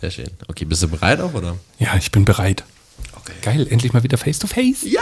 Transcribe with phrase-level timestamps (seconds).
[0.00, 0.26] Sehr schön.
[0.48, 1.56] Okay, bist du bereit auch, oder?
[1.78, 2.64] Ja, ich bin bereit.
[3.16, 3.32] Okay.
[3.42, 4.82] Geil, endlich mal wieder face to face.
[4.84, 5.00] Ja!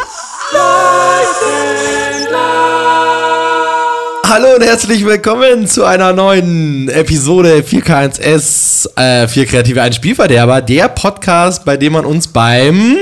[4.26, 10.89] Hallo und herzlich willkommen zu einer neuen Episode 4K1S, äh, 4 Kreative ein Spielverderber, der
[10.89, 12.96] Podcast, bei dem man uns beim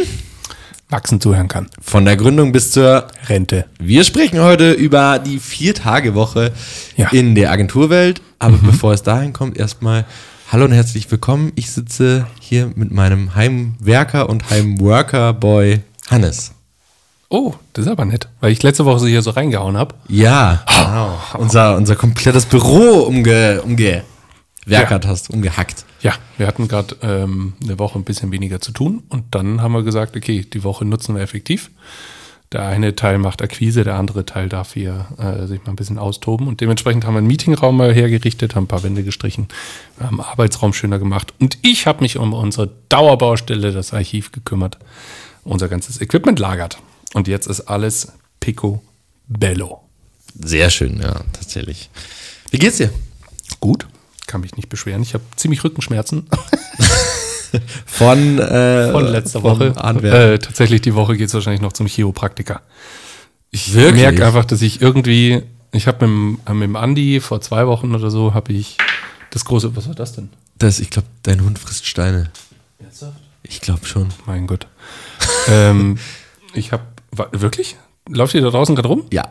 [0.89, 1.69] Wachsen zuhören kann.
[1.83, 3.65] von der Gründung bis zur Rente.
[3.81, 6.53] Wir sprechen heute über die Vier-Tage-Woche
[6.97, 7.09] Ja.
[7.11, 8.21] in der Agenturwelt.
[8.39, 10.05] Aber bevor es dahin kommt, erstmal
[10.53, 11.53] hallo und herzlich willkommen.
[11.57, 16.53] Ich sitze hier mit meinem Heimwerker und Heimworker-Boy Hannes.
[17.29, 19.95] Oh, das ist aber nett, weil ich letzte Woche so hier so reingehauen habe.
[20.09, 21.19] Ja, genau.
[21.43, 24.05] Unser, unser komplettes Büro umge, umgewerkert
[25.05, 25.11] Ja.
[25.11, 25.85] hast, umgehackt.
[26.03, 29.73] Ja, wir hatten gerade ähm, eine Woche ein bisschen weniger zu tun und dann haben
[29.73, 31.71] wir gesagt, okay, die Woche nutzen wir effektiv.
[32.53, 35.99] Der eine Teil macht Akquise, der andere Teil darf hier äh, sich mal ein bisschen
[35.99, 39.49] austoben und dementsprechend haben wir einen Meetingraum mal hergerichtet, haben ein paar Wände gestrichen,
[39.99, 44.79] haben Arbeitsraum schöner gemacht und ich habe mich um unsere Dauerbaustelle, das Archiv, gekümmert,
[45.43, 46.79] unser ganzes Equipment lagert.
[47.15, 49.83] Und jetzt ist alles picobello.
[50.39, 51.91] Sehr schön, ja, tatsächlich.
[52.51, 52.91] Wie geht's dir?
[53.59, 53.87] Gut,
[54.27, 55.03] kann mich nicht beschweren.
[55.03, 56.29] Ich habe ziemlich Rückenschmerzen.
[57.87, 59.73] Von, äh, von letzter Woche.
[60.03, 62.63] Äh, tatsächlich die Woche geht es wahrscheinlich noch zum Chiropraktiker.
[63.51, 67.67] Ich merke einfach, dass ich irgendwie, ich habe mit, dem- mit dem Andi vor zwei
[67.67, 68.77] Wochen oder so, habe ich
[69.31, 70.31] das große, was war das denn?
[70.59, 72.31] Das, ich glaube, dein Hund frisst Steine.
[73.43, 74.09] Ich glaube schon.
[74.27, 74.67] Mein Gott.
[75.49, 75.99] ähm,
[76.55, 76.83] ich habe,
[77.33, 77.77] wirklich?
[78.09, 79.05] Läuft ihr da draußen gerade rum?
[79.13, 79.31] Ja.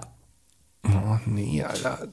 [0.88, 2.08] Oh, nee, Alter.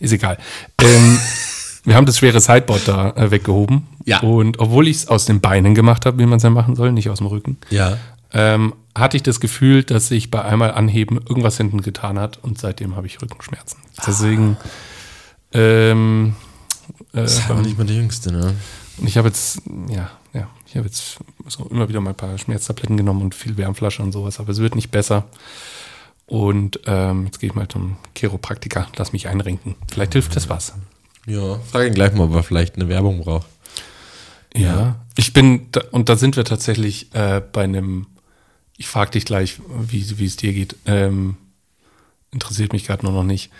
[0.00, 0.38] Ist egal.
[0.80, 1.18] Ähm,
[1.84, 3.86] wir haben das schwere Sideboard da äh, weggehoben.
[4.04, 4.20] Ja.
[4.20, 6.92] Und obwohl ich es aus den Beinen gemacht habe, wie man es ja machen soll,
[6.92, 7.98] nicht aus dem Rücken, Ja.
[8.32, 12.58] ähm, hatte ich das Gefühl, dass sich bei einmal anheben irgendwas hinten getan hat und
[12.58, 13.78] seitdem habe ich Rückenschmerzen.
[14.06, 14.56] Deswegen,
[15.52, 16.34] ähm,
[17.12, 18.54] äh, Das ist aber nicht mal der Jüngste, ne?
[18.98, 22.36] und ich habe jetzt, ja, ja, ich habe jetzt so immer wieder mal ein paar
[22.38, 25.24] Schmerztabletten genommen und viel Wärmflasche und sowas, aber es wird nicht besser.
[26.26, 29.76] Und ähm, jetzt gehe ich mal zum Chiropraktiker, lass mich einrenken.
[29.90, 30.74] Vielleicht hilft das was.
[31.28, 31.58] Ja.
[31.70, 33.46] Frag ihn gleich mal, ob er vielleicht eine Werbung braucht.
[34.56, 34.96] Ja.
[35.16, 38.06] Ich bin, da, und da sind wir tatsächlich äh, bei einem,
[38.76, 40.76] ich frage dich gleich, wie, wie es dir geht.
[40.86, 41.36] Ähm,
[42.32, 43.50] interessiert mich gerade nur noch nicht.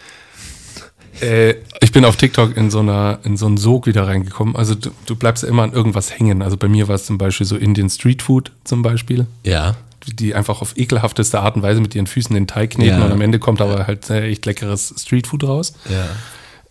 [1.20, 4.56] Äh, ich bin auf TikTok in so einer, in so einen Sog wieder reingekommen.
[4.56, 6.42] Also du, du bleibst ja immer an irgendwas hängen.
[6.42, 9.26] Also bei mir war es zum Beispiel so Indian Street Food zum Beispiel.
[9.44, 9.76] Ja.
[10.06, 13.04] Die einfach auf ekelhafteste Art und Weise mit ihren Füßen den Teig kneten Ja.
[13.04, 15.74] und am Ende kommt aber halt äh, echt leckeres Streetfood raus.
[15.90, 16.06] Ja.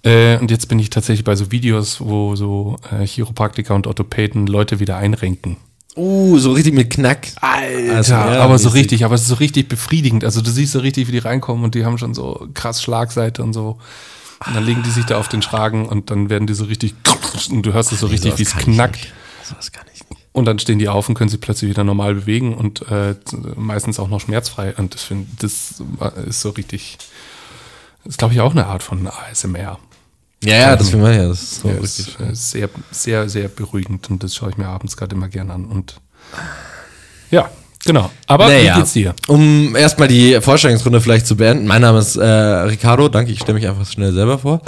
[0.04, 4.48] Äh, und jetzt bin ich tatsächlich bei so Videos, wo so äh, Chiropraktiker und Orthopäden
[4.48, 5.58] Leute wieder einrenken.
[5.98, 7.28] Uh, so richtig mit Knack.
[7.42, 10.24] Alter, Also, ja, aber so richtig, aber es ist so richtig befriedigend.
[10.24, 13.42] Also du siehst so richtig, wie die reinkommen und die haben schon so krass Schlagseite
[13.42, 13.80] und so.
[14.46, 16.94] Und dann legen die sich da auf den Schragen und dann werden die so richtig
[17.50, 19.12] und du hörst es so richtig, Sowas wie es knackt.
[19.44, 20.22] Sowas kann ich nicht.
[20.34, 23.16] Und dann stehen die auf und können sich plötzlich wieder normal bewegen und äh,
[23.56, 24.76] meistens auch noch schmerzfrei.
[24.76, 25.82] Und das finde das
[26.28, 27.00] ist so richtig,
[28.04, 29.80] das ist glaube ich auch eine Art von ASMR.
[30.44, 31.28] Ja, ja, das will man ja.
[31.28, 32.16] Das ist so Ja, richtig.
[32.32, 35.66] ist, sehr, sehr, sehr beruhigend und das schaue ich mir abends gerade immer gern an.
[35.66, 36.00] Und
[37.32, 37.50] ja,
[37.84, 38.12] genau.
[38.28, 39.16] Aber Naja, wie geht's dir?
[39.28, 41.66] Um erstmal die Vorstellungsrunde vielleicht zu beenden.
[41.66, 43.10] Mein Name ist äh, Ricardo.
[43.10, 44.62] Danke, ich stelle mich einfach schnell selber vor.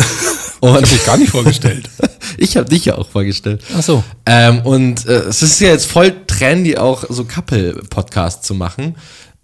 [0.59, 1.90] Und Ich habe mich gar nicht vorgestellt.
[2.38, 3.63] ich habe dich ja auch vorgestellt.
[3.78, 4.03] Ach so.
[4.25, 8.96] Ähm, und äh, es ist ja jetzt voll trendy, auch so Couple-Podcasts zu machen.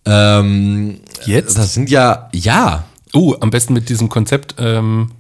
[0.05, 1.57] Ähm, Jetzt?
[1.57, 2.85] Das sind ja, ja.
[3.13, 4.55] Uh, am besten mit diesem Konzept.
[4.59, 5.11] Ähm,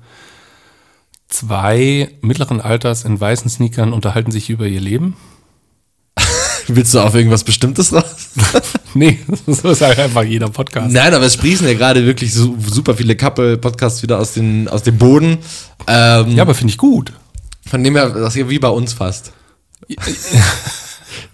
[1.35, 5.15] zwei mittleren Alters in weißen Sneakern unterhalten sich über ihr Leben.
[6.67, 8.29] Willst du auf irgendwas Bestimmtes raus?
[8.97, 10.93] Nee, so ist halt einfach jeder Podcast.
[10.93, 14.83] Nein, aber es sprießen ja gerade wirklich so, super viele Couple-Podcasts wieder aus, den, aus
[14.83, 15.39] dem Boden.
[15.85, 17.11] Ähm, Ja, aber finde ich gut.
[17.67, 19.33] Von dem her, das ist wie bei uns fast.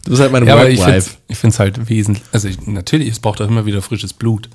[0.03, 1.18] Du bist halt meine Ja, aber ich finde Work-Wife.
[1.28, 2.23] ich finde es halt wesentlich.
[2.31, 4.50] Also ich, natürlich, es braucht auch immer wieder frisches Blut.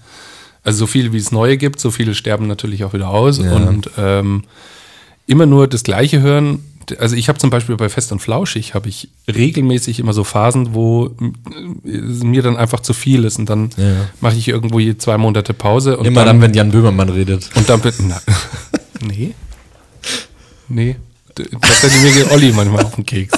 [0.65, 3.39] Also so viele wie es neue gibt, so viele sterben natürlich auch wieder aus.
[3.39, 3.53] Ja.
[3.53, 4.43] Und ähm,
[5.27, 6.61] immer nur das Gleiche hören.
[7.01, 10.73] Also ich habe zum Beispiel bei Fest und Flauschig habe ich regelmäßig immer so Phasen,
[10.73, 11.11] wo
[11.85, 14.07] äh, mir dann einfach zu viel ist und dann Ja.
[14.21, 17.51] mache ich irgendwo je zwei Monate Pause und Immer dann, dann, wenn Jan Böhmermann redet.
[17.57, 18.21] und dann bin, na,
[19.07, 19.35] nee,
[20.69, 20.97] nee,
[21.37, 23.37] D- tatsächlich mir geht Olli manchmal auf den Keks.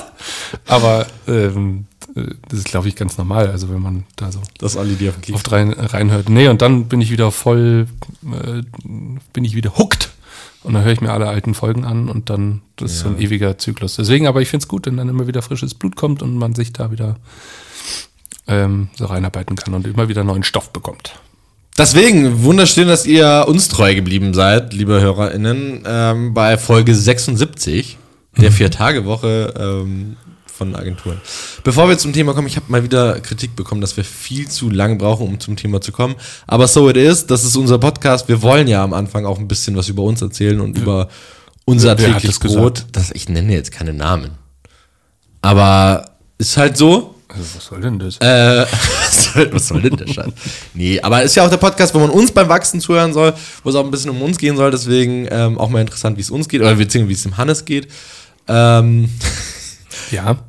[0.67, 3.49] Aber ähm, das ist glaube ich ganz normal.
[3.51, 5.37] Also wenn man da so Das Olli dir auf den Keks.
[5.37, 6.29] oft rein, reinhört.
[6.29, 7.87] Nee, und dann bin ich wieder voll,
[8.25, 8.63] äh,
[9.33, 10.11] bin ich wieder hooked.
[10.65, 13.21] Und dann höre ich mir alle alten Folgen an und dann, das ist so ein
[13.21, 13.97] ewiger Zyklus.
[13.97, 16.55] Deswegen, aber ich finde es gut, wenn dann immer wieder frisches Blut kommt und man
[16.55, 17.17] sich da wieder
[18.49, 21.21] ähm, so reinarbeiten kann und immer wieder neuen Stoff bekommt.
[21.77, 27.99] Deswegen, wunderschön, dass ihr uns treu geblieben seid, liebe HörerInnen, ähm, bei Folge 76
[28.37, 30.17] der Vier-Tage-Woche ähm,
[30.59, 31.21] von Agenturen.
[31.65, 34.69] Bevor wir zum Thema kommen, ich habe mal wieder Kritik bekommen, dass wir viel zu
[34.69, 36.17] lange brauchen, um zum Thema zu kommen.
[36.47, 38.29] Aber so it is, das ist unser Podcast.
[38.29, 41.09] Wir wollen ja am Anfang auch ein bisschen was über uns erzählen und über
[41.65, 42.87] unser Wer hat täglich das Brot.
[42.93, 44.33] Das, ich nenne jetzt keine Namen.
[45.41, 47.15] Aber ist halt so.
[47.29, 48.17] Also, was soll denn das?
[48.17, 50.33] Äh, was, soll, was soll denn der Scheiß?
[50.75, 53.71] Nee, aber ist ja auch der Podcast, wo man uns beim Wachsen zuhören soll, wo
[53.71, 54.71] es auch ein bisschen um uns gehen soll.
[54.71, 57.65] Deswegen ähm, auch mal interessant, wie es uns geht oder beziehungsweise wie es dem Hannes
[57.65, 57.89] geht.
[58.49, 59.11] Ähm,
[60.11, 60.39] ja.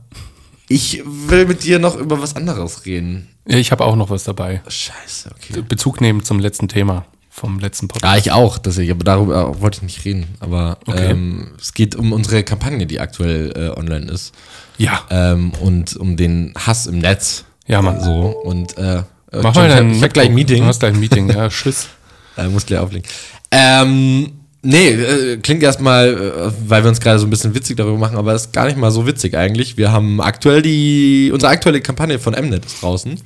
[0.70, 3.28] ich will mit dir noch über was anderes reden.
[3.48, 4.62] Ja, Ich habe auch noch was dabei.
[4.68, 5.62] Scheiße, okay.
[5.68, 8.14] Bezug nehmen zum letzten Thema vom letzten Podcast.
[8.14, 10.28] Ja, ich auch, deswegen, aber darüber wollte ich nicht reden.
[10.42, 11.12] Aber Okay.
[11.12, 14.34] ähm, es geht um unsere Kampagne, die aktuell äh, online ist.
[14.78, 15.02] Ja.
[15.10, 17.46] Ähm, und um den Hass im Netz.
[17.66, 18.02] Ja, Mann.
[18.02, 18.36] So.
[18.44, 20.36] Und äh, Mach mal ich hab- dein Ich hab gleich ein.
[20.36, 20.62] Meeting.
[20.64, 21.50] Du hast gleich ein Meeting, ja.
[21.50, 21.88] Tschüss.
[22.38, 23.06] Äh, muss gleich auflegen.
[23.52, 27.98] Ähm, nee, äh, klingt erstmal, äh, weil wir uns gerade so ein bisschen witzig darüber
[27.98, 29.78] machen, aber ist gar nicht mal so witzig eigentlich.
[29.78, 33.20] Wir haben aktuell die, unsere aktuelle Kampagne von Mnet ist draußen.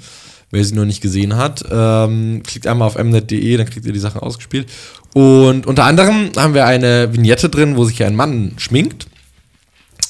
[0.51, 3.99] Wer sie noch nicht gesehen hat, ähm, klickt einmal auf mnet.de, dann kriegt ihr die
[3.99, 4.67] Sachen ausgespielt.
[5.13, 9.07] Und unter anderem haben wir eine Vignette drin, wo sich ein Mann schminkt.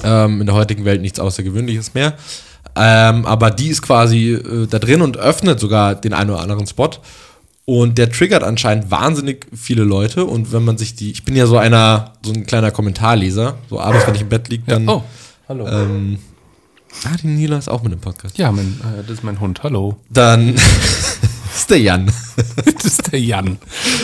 [0.04, 2.18] Ähm, in der heutigen Welt nichts Außergewöhnliches mehr.
[2.76, 6.68] Ähm, aber die ist quasi äh, da drin und öffnet sogar den einen oder anderen
[6.68, 6.90] Spot.
[7.66, 10.26] Und der triggert anscheinend wahnsinnig viele Leute.
[10.26, 13.80] Und wenn man sich die, ich bin ja so einer, so ein kleiner Kommentarleser, so
[13.80, 14.88] abends, wenn ich im Bett liege, dann.
[14.90, 15.04] Oh,
[15.48, 15.68] hallo.
[15.68, 16.20] Ähm,
[17.06, 18.38] ah, die Nila ist auch mit dem Podcast.
[18.38, 19.64] ja, mein, äh, das ist mein Hund.
[19.64, 19.96] Hallo.
[20.10, 20.56] Dann
[21.56, 22.12] ist der Jan.
[22.66, 23.58] Das ist der Jan.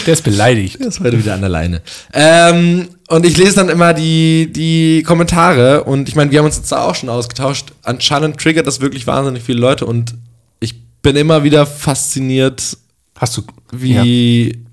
[0.05, 0.79] Der ist beleidigt.
[0.79, 1.81] Der ist heute wieder an der Leine.
[2.13, 6.55] Ähm, und ich lese dann immer die, die Kommentare und ich meine, wir haben uns
[6.55, 7.73] jetzt da auch schon ausgetauscht.
[7.83, 10.15] Anscheinend triggert das wirklich wahnsinnig viele Leute und
[10.61, 12.77] ich bin immer wieder fasziniert,
[13.19, 13.43] Hast du.
[13.71, 14.63] wie,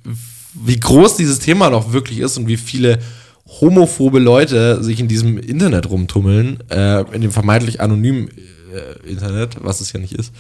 [0.55, 3.01] wie groß dieses Thema noch wirklich ist und wie viele
[3.61, 9.81] homophobe Leute sich in diesem Internet rumtummeln, äh, in dem vermeintlich anonymen äh, Internet, was
[9.81, 10.33] es ja nicht ist.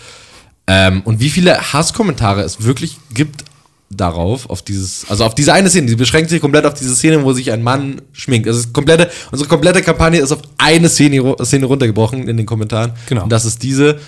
[0.66, 3.44] Ähm, und wie viele Hasskommentare es wirklich gibt
[3.90, 7.22] darauf, auf dieses, also auf diese eine Szene, die beschränkt sich komplett auf diese Szene,
[7.24, 8.48] wo sich ein Mann schminkt.
[8.48, 12.46] Also es ist komplette, unsere komplette Kampagne ist auf eine Szene, Szene runtergebrochen in den
[12.46, 12.92] Kommentaren.
[13.08, 13.24] Genau.
[13.24, 14.00] Und das ist diese.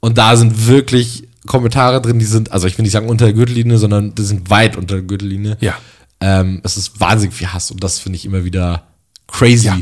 [0.00, 3.34] Und da sind wirklich Kommentare drin, die sind, also ich will nicht sagen unter der
[3.34, 5.56] Gürtellinie, sondern die sind weit unter der Gürtellinie.
[5.60, 5.78] Ja.
[6.20, 8.86] Ähm, es ist wahnsinnig viel Hass und das finde ich immer wieder
[9.26, 9.78] crazy, Ja.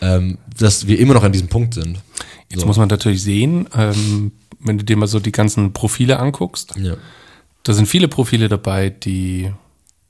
[0.00, 1.98] ähm, dass wir immer noch an diesem Punkt sind.
[2.50, 6.74] Jetzt muss man natürlich sehen, ähm, wenn du dir mal so die ganzen Profile anguckst,
[6.76, 6.94] Ja.
[7.62, 9.52] da sind viele Profile dabei, die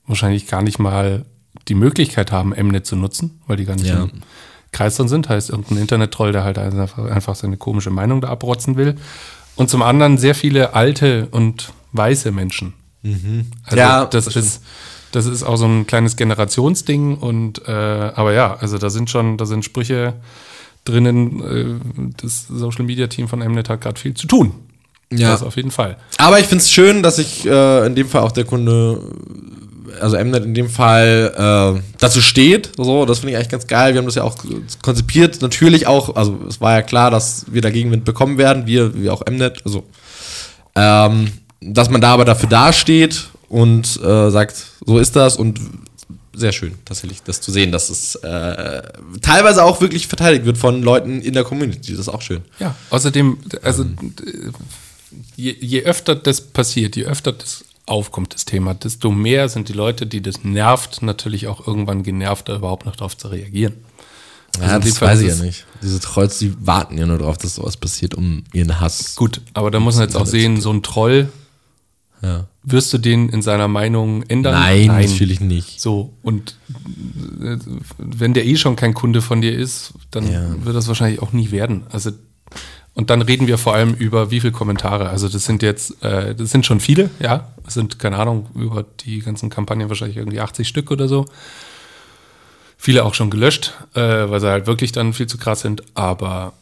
[0.07, 1.25] wahrscheinlich gar nicht mal
[1.67, 4.03] die Möglichkeit haben, Mnet zu nutzen, weil die gar nicht Ja.
[4.03, 4.11] im
[4.71, 5.29] Kreis drin sind.
[5.29, 8.95] Heißt, irgendein Internet-Troll, der halt einfach seine komische Meinung da abrotzen will.
[9.57, 12.73] Und zum anderen sehr viele alte und weiße Menschen.
[13.63, 14.61] Also Ja, das, das ist
[15.11, 19.37] das ist auch so ein kleines Generationsding und äh, aber ja, also da sind schon,
[19.37, 20.13] da sind Sprüche
[20.83, 21.41] drinnen.
[21.41, 24.51] Äh, das Social Media Team von Mnet hat gerade viel zu tun.
[25.11, 25.31] Ja.
[25.31, 25.97] Das auf jeden Fall.
[26.17, 29.01] Aber ich finde es schön, dass sich äh, in dem Fall auch der Kunde,
[29.99, 32.71] also Mnet in dem Fall, äh, dazu steht.
[32.77, 33.93] So, das finde ich eigentlich ganz geil.
[33.93, 34.35] Wir haben das ja auch
[34.81, 35.41] konzipiert.
[35.41, 39.09] Natürlich auch, also es war ja klar, dass wir da Gegenwind bekommen werden, wir, wie
[39.09, 39.65] auch Mnet.
[39.65, 39.83] Also,
[40.75, 41.31] ähm,
[41.61, 45.59] dass man da aber dafür dasteht und äh, sagt, so ist das und
[46.37, 48.83] sehr schön, tatsächlich, das zu sehen, dass es äh,
[49.21, 51.91] teilweise auch wirklich verteidigt wird von Leuten in der Community.
[51.91, 52.43] Das ist auch schön.
[52.59, 53.87] Ja, außerdem, also äh,
[55.35, 59.73] je, je öfter das passiert, je öfter das aufkommt, das Thema, desto mehr sind die
[59.73, 63.73] Leute, die das nervt, natürlich auch irgendwann genervt, da überhaupt noch drauf zu reagieren.
[64.59, 65.65] Also Ja, das weiß ich ja nicht.
[65.81, 69.15] Diese Trolls, die warten ja nur darauf, dass sowas passiert, um ihren Hass.
[69.15, 71.29] Gut, aber da muss man jetzt auch sehen, so ein Troll,
[72.21, 72.47] Ja.
[72.63, 74.53] wirst du den in seiner Meinung ändern?
[74.55, 75.79] Nein, natürlich nicht.
[75.79, 76.57] So, und
[77.41, 77.57] äh,
[77.97, 80.65] wenn der eh schon kein Kunde von dir ist, dann Ja.
[80.65, 81.83] wird das wahrscheinlich auch nie werden.
[81.91, 82.11] Also,
[82.97, 85.09] und dann reden wir vor allem über wie viele Kommentare.
[85.09, 87.53] Also das sind jetzt, äh, das sind schon viele, ja.
[87.67, 91.25] Es sind, keine Ahnung, über die ganzen Kampagnen wahrscheinlich irgendwie 80 Stück oder so.
[92.75, 95.83] Viele auch schon gelöscht, äh, weil sie halt wirklich dann viel zu krass sind.
[95.93, 96.53] Aber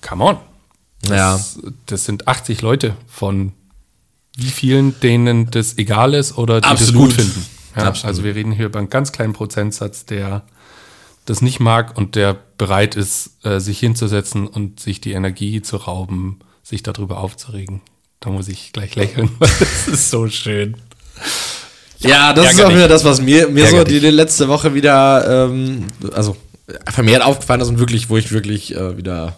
[0.00, 0.38] come on.
[1.06, 1.32] Ja.
[1.34, 3.52] Das, das sind 80 Leute von
[4.38, 7.10] wie vielen, denen das egal ist oder die Absolut.
[7.10, 7.46] das gut finden.
[7.76, 8.06] Ja, Absolut.
[8.06, 10.44] Also wir reden hier über einen ganz kleinen Prozentsatz, der
[11.30, 15.76] das nicht mag und der bereit ist, äh, sich hinzusetzen und sich die Energie zu
[15.76, 17.80] rauben, sich darüber aufzuregen.
[18.18, 20.76] Da muss ich gleich lächeln, weil das ist so schön.
[22.00, 25.84] Ja, das ist auch wieder das, was mir, mir so die letzte Woche wieder, ähm,
[26.12, 26.36] also
[26.88, 29.36] vermehrt aufgefallen ist und wirklich, wo ich wirklich äh, wieder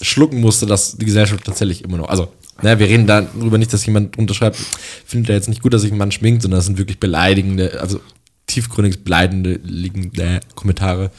[0.00, 2.32] schlucken musste, dass die Gesellschaft tatsächlich immer noch, also,
[2.62, 4.56] ne, wir reden darüber nicht, dass jemand unterschreibt,
[5.04, 7.80] findet er jetzt nicht gut, dass sich ein Mann schminkt, sondern das sind wirklich beleidigende,
[7.80, 8.00] also
[8.46, 11.10] tiefgründig beleidigende liegende Kommentare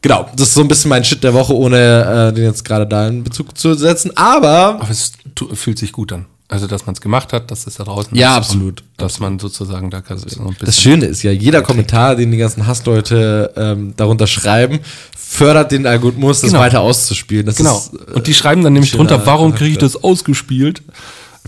[0.00, 2.86] genau, das ist so ein bisschen mein Shit der Woche, ohne äh, den jetzt gerade
[2.86, 4.16] da in Bezug zu setzen.
[4.16, 5.12] Aber Aber es
[5.54, 6.26] fühlt sich gut an.
[6.48, 8.82] Also, dass man es gemacht hat, dass es da draußen Ja, ist absolut.
[8.82, 10.54] und Dass man sozusagen da kann bisschen.
[10.60, 14.80] das Schöne ist ja, jeder Kommentar, den die ganzen Hassleute ähm, darunter schreiben,
[15.16, 16.60] fördert den Algorithmus, das Genau.
[16.60, 17.46] weiter auszuspielen.
[17.46, 17.78] Das Genau.
[17.78, 20.82] ist, äh, Und die schreiben dann nämlich drunter, warum kriege ich das ausgespielt?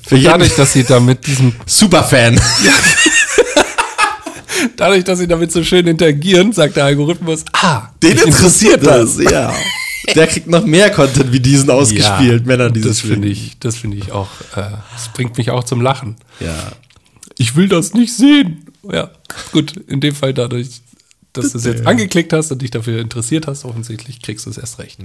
[0.06, 2.40] für jeden Dadurch, dass sie da mit diesem, Superfan.
[4.76, 9.52] dadurch, dass sie damit so schön interagieren, sagt der Algorithmus, ah, Den interessiert das, ja.
[10.14, 13.58] Der kriegt noch mehr Content wie diesen ausgespielt, ja, er und dieses das finde ich,
[13.58, 16.16] das finde ich auch, äh, das bringt mich auch zum Lachen.
[16.40, 16.72] Ja.
[17.38, 18.66] Ich will das nicht sehen.
[18.92, 19.10] Ja,
[19.52, 20.82] gut, in dem Fall dadurch,
[21.32, 24.58] dass du es jetzt angeklickt hast und dich dafür interessiert hast, offensichtlich kriegst du es
[24.58, 24.98] erst recht.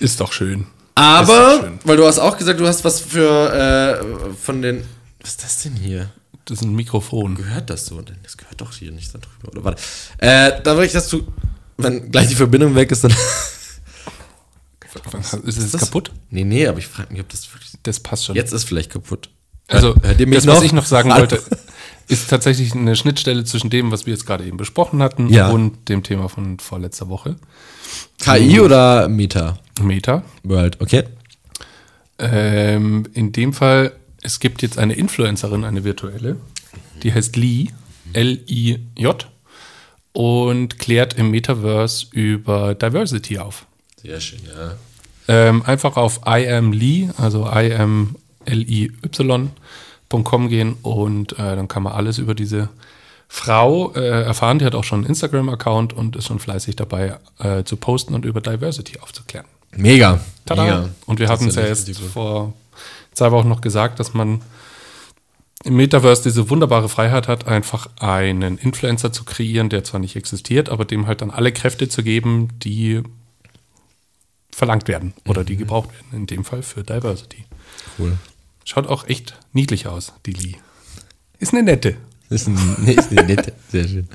[0.00, 0.60] Ist doch schön.
[0.60, 1.78] Ist doch Aber, schön.
[1.84, 4.84] weil du hast auch gesagt, du hast was für äh, von den.
[5.20, 6.10] Was ist das denn hier?
[6.48, 7.34] Das ist ein Mikrofon.
[7.34, 8.00] Gehört das so?
[8.22, 9.52] Das gehört doch hier nicht da drüber.
[9.52, 9.82] Oder warte.
[10.16, 11.26] Äh, da will ich, dass du.
[11.76, 13.12] Wenn gleich die Verbindung weg ist, dann.
[15.44, 16.10] Ist es das- kaputt?
[16.30, 17.72] Nee, nee, aber ich frage mich, ob das wirklich.
[17.82, 18.34] Das passt schon.
[18.36, 19.28] Jetzt ist vielleicht kaputt.
[19.68, 20.64] Also, Hört mich das, was noch?
[20.64, 21.42] ich noch sagen wollte,
[22.08, 25.50] ist tatsächlich eine Schnittstelle zwischen dem, was wir jetzt gerade eben besprochen hatten Ja.
[25.50, 27.36] und dem Thema von vorletzter Woche.
[28.18, 29.58] KI oder Meta?
[29.82, 30.22] Meta.
[30.42, 31.04] World, okay.
[32.18, 36.36] Ähm, in dem Fall, es gibt jetzt eine Influencerin, eine virtuelle,
[37.02, 37.68] die heißt Lee,
[38.12, 39.28] L-I-J,
[40.12, 43.66] und klärt im Metaverse über Diversity auf.
[44.02, 44.74] Sehr schön, ja.
[45.30, 47.48] Ähm, einfach auf iamlee, also
[48.46, 49.50] imly.com
[50.48, 52.70] gehen und äh, dann kann man alles über diese
[53.28, 54.58] Frau äh, erfahren.
[54.58, 58.24] Die hat auch schon einen Instagram-Account und ist schon fleißig dabei äh, zu posten und
[58.24, 59.46] über Diversity aufzuklären.
[59.72, 60.18] Mega.
[60.46, 60.64] Tada.
[60.64, 60.88] Mega.
[61.04, 61.90] Und wir hatten es ja jetzt
[63.18, 64.40] vor zwei Wochen noch gesagt, dass man
[65.64, 70.68] im Metaverse diese wunderbare Freiheit hat, einfach einen Influencer zu kreieren, der zwar nicht existiert,
[70.68, 73.02] aber dem halt dann alle Kräfte zu geben, die
[74.52, 75.46] verlangt werden oder Mhm.
[75.46, 76.20] die gebraucht werden.
[76.20, 77.44] In dem Fall für Diversity.
[77.98, 78.16] Cool.
[78.64, 80.54] Schaut auch echt niedlich aus, die Lee.
[81.40, 81.96] Ist eine nette.
[82.30, 83.52] Ist ein, nee, ist eine nette.
[83.72, 84.08] Sehr schön.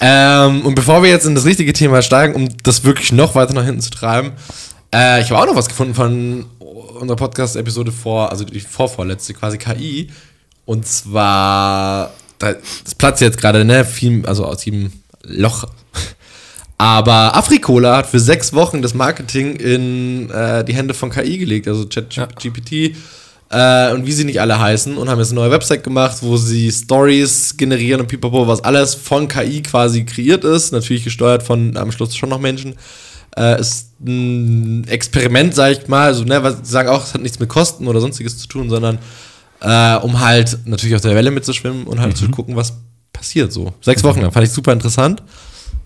[0.00, 3.54] Ähm, und bevor wir jetzt in das richtige Thema steigen, um das wirklich noch weiter
[3.54, 4.32] nach hinten zu treiben,
[4.94, 6.46] äh, ich habe auch noch was gefunden von
[7.00, 10.10] unserer Podcast-Episode vor, also die vorvorletzte, quasi KI.
[10.64, 14.92] Und zwar, da, das platzt jetzt gerade, ne, viel, also aus jedem
[15.24, 15.68] Loch.
[16.78, 21.68] Aber Afrikola hat für sechs Wochen das Marketing in äh, die Hände von KI gelegt,
[21.68, 22.96] also ChatGPT
[23.52, 26.36] äh, und wie sie nicht alle heißen und haben jetzt eine neue Website gemacht, wo
[26.36, 31.76] sie Stories generieren und pipapo, was alles von KI quasi kreiert ist, natürlich gesteuert von
[31.76, 32.76] am Schluss schon noch Menschen.
[33.36, 37.38] Äh, ist ein Experiment, sag ich mal, also ne, was sagen auch, es hat nichts
[37.38, 38.98] mit Kosten oder sonstiges zu tun, sondern
[39.60, 42.74] äh, um halt natürlich auf der Welle mitzuschwimmen und halt zu gucken, was
[43.12, 43.72] passiert so.
[43.80, 45.22] Sechs Wochen lang, fand ich super interessant.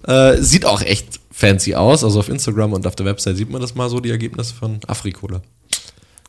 [0.07, 2.03] Äh, sieht auch echt fancy aus.
[2.03, 4.81] Also auf Instagram und auf der Website sieht man das mal so, die Ergebnisse von
[4.87, 5.43] Afrikola.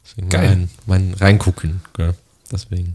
[0.03, 0.50] Deswegen Geil.
[0.50, 1.81] Mein, mein reingucken.
[1.95, 2.13] Gell?
[2.51, 2.93] Deswegen.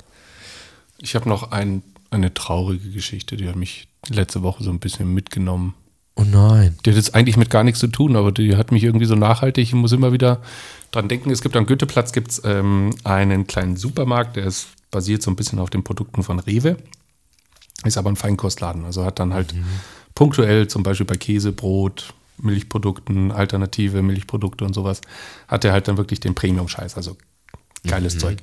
[0.99, 5.13] Ich habe noch ein, eine traurige Geschichte, die hat mich letzte Woche so ein bisschen
[5.15, 5.75] mitgenommen.
[6.15, 6.77] Oh nein.
[6.85, 9.15] Die hat jetzt eigentlich mit gar nichts zu tun, aber die hat mich irgendwie so
[9.15, 9.63] nachhaltig.
[9.63, 10.43] Ich muss immer wieder
[10.91, 11.31] dran denken.
[11.31, 15.59] Es gibt am Goetheplatz gibt's, ähm, einen kleinen Supermarkt, der ist basiert so ein bisschen
[15.59, 16.77] auf den Produkten von Rewe.
[17.85, 18.85] Ist aber ein Feinkostladen.
[18.85, 19.55] Also hat dann halt
[20.15, 25.01] punktuell zum Beispiel bei Käse, Brot, Milchprodukten, alternative Milchprodukte und sowas,
[25.49, 26.97] hat er halt dann wirklich den Premium-Scheiß.
[26.97, 27.17] Also
[27.87, 28.39] geiles Zeug.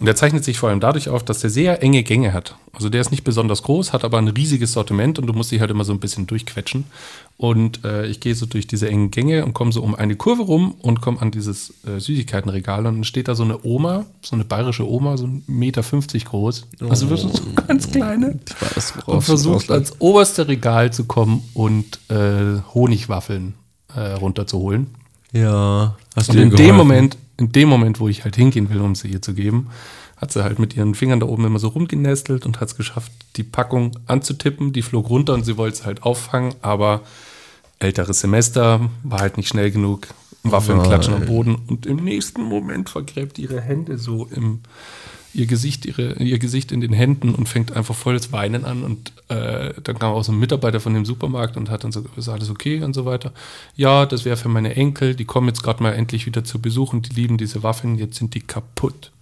[0.00, 2.56] Und der zeichnet sich vor allem dadurch auf, dass der sehr enge Gänge hat.
[2.72, 5.60] Also der ist nicht besonders groß, hat aber ein riesiges Sortiment und du musst dich
[5.60, 6.84] halt immer so ein bisschen durchquetschen.
[7.36, 10.42] Und äh, ich gehe so durch diese engen Gänge und komme so um eine Kurve
[10.42, 14.36] rum und komme an dieses äh, Süßigkeitenregal und dann steht da so eine Oma, so
[14.36, 16.66] eine bayerische Oma, so 1,50 Meter groß.
[16.88, 18.38] Also wirklich so ganz kleine.
[18.48, 23.52] Ich weiß, Und du versucht ans oberste Regal zu kommen und äh, Honigwaffeln
[23.94, 24.86] äh, runterzuholen.
[25.32, 25.96] Ja.
[26.16, 26.76] Hast Und dir in dem geholfen?
[26.76, 29.68] Moment, in dem Moment, wo ich halt hingehen will, um sie ihr zu geben,
[30.16, 33.10] hat sie halt mit ihren Fingern da oben immer so rumgenestelt und hat es geschafft,
[33.36, 34.72] die Packung anzutippen.
[34.74, 37.00] Die flog runter und sie wollte es halt auffangen, aber
[37.78, 40.08] älteres Semester war halt nicht schnell genug.
[40.42, 40.86] Waffeln Nein.
[40.86, 44.60] klatschen am Boden und im nächsten Moment vergräbt ihre Hände so im
[45.32, 48.82] ihr Gesicht, ihre, ihr Gesicht in den Händen und fängt einfach volles Weinen an.
[48.82, 52.04] Und äh, dann kam auch so ein Mitarbeiter von dem Supermarkt und hat dann so,
[52.16, 53.32] ist alles okay und so weiter.
[53.76, 56.92] Ja, das wäre für meine Enkel, die kommen jetzt gerade mal endlich wieder zu Besuch
[56.92, 59.12] und die lieben diese Waffeln, jetzt sind die kaputt.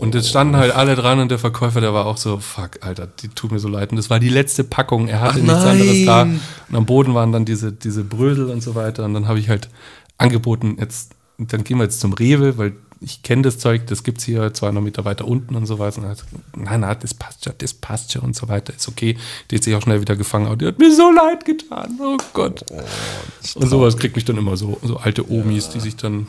[0.00, 3.06] Und jetzt standen halt alle dran und der Verkäufer, der war auch so, fuck, Alter,
[3.06, 3.90] die tut mir so leid.
[3.90, 6.24] Und das war die letzte Packung, er hatte Ach nichts anderes da.
[6.24, 6.40] nein.
[6.70, 9.04] Und am Boden waren dann diese, diese Brösel und so weiter.
[9.04, 9.68] Und dann habe ich halt
[10.16, 14.18] angeboten, jetzt, dann gehen wir jetzt zum Rewe, weil ich kenne das Zeug, das gibt
[14.18, 15.98] es hier 200 Meter weiter unten und so weiter.
[15.98, 16.24] Und halt,
[16.56, 19.16] nein, nein, das passt schon, das passt schon und so weiter, ist okay.
[19.50, 22.16] Die hat sich auch schnell wieder gefangen, aber die hat mir so leid getan, oh
[22.32, 22.64] Gott.
[22.70, 25.72] Oh, und sowas kriegt mich dann immer so, so alte Omis, ja.
[25.74, 26.26] die sich dann,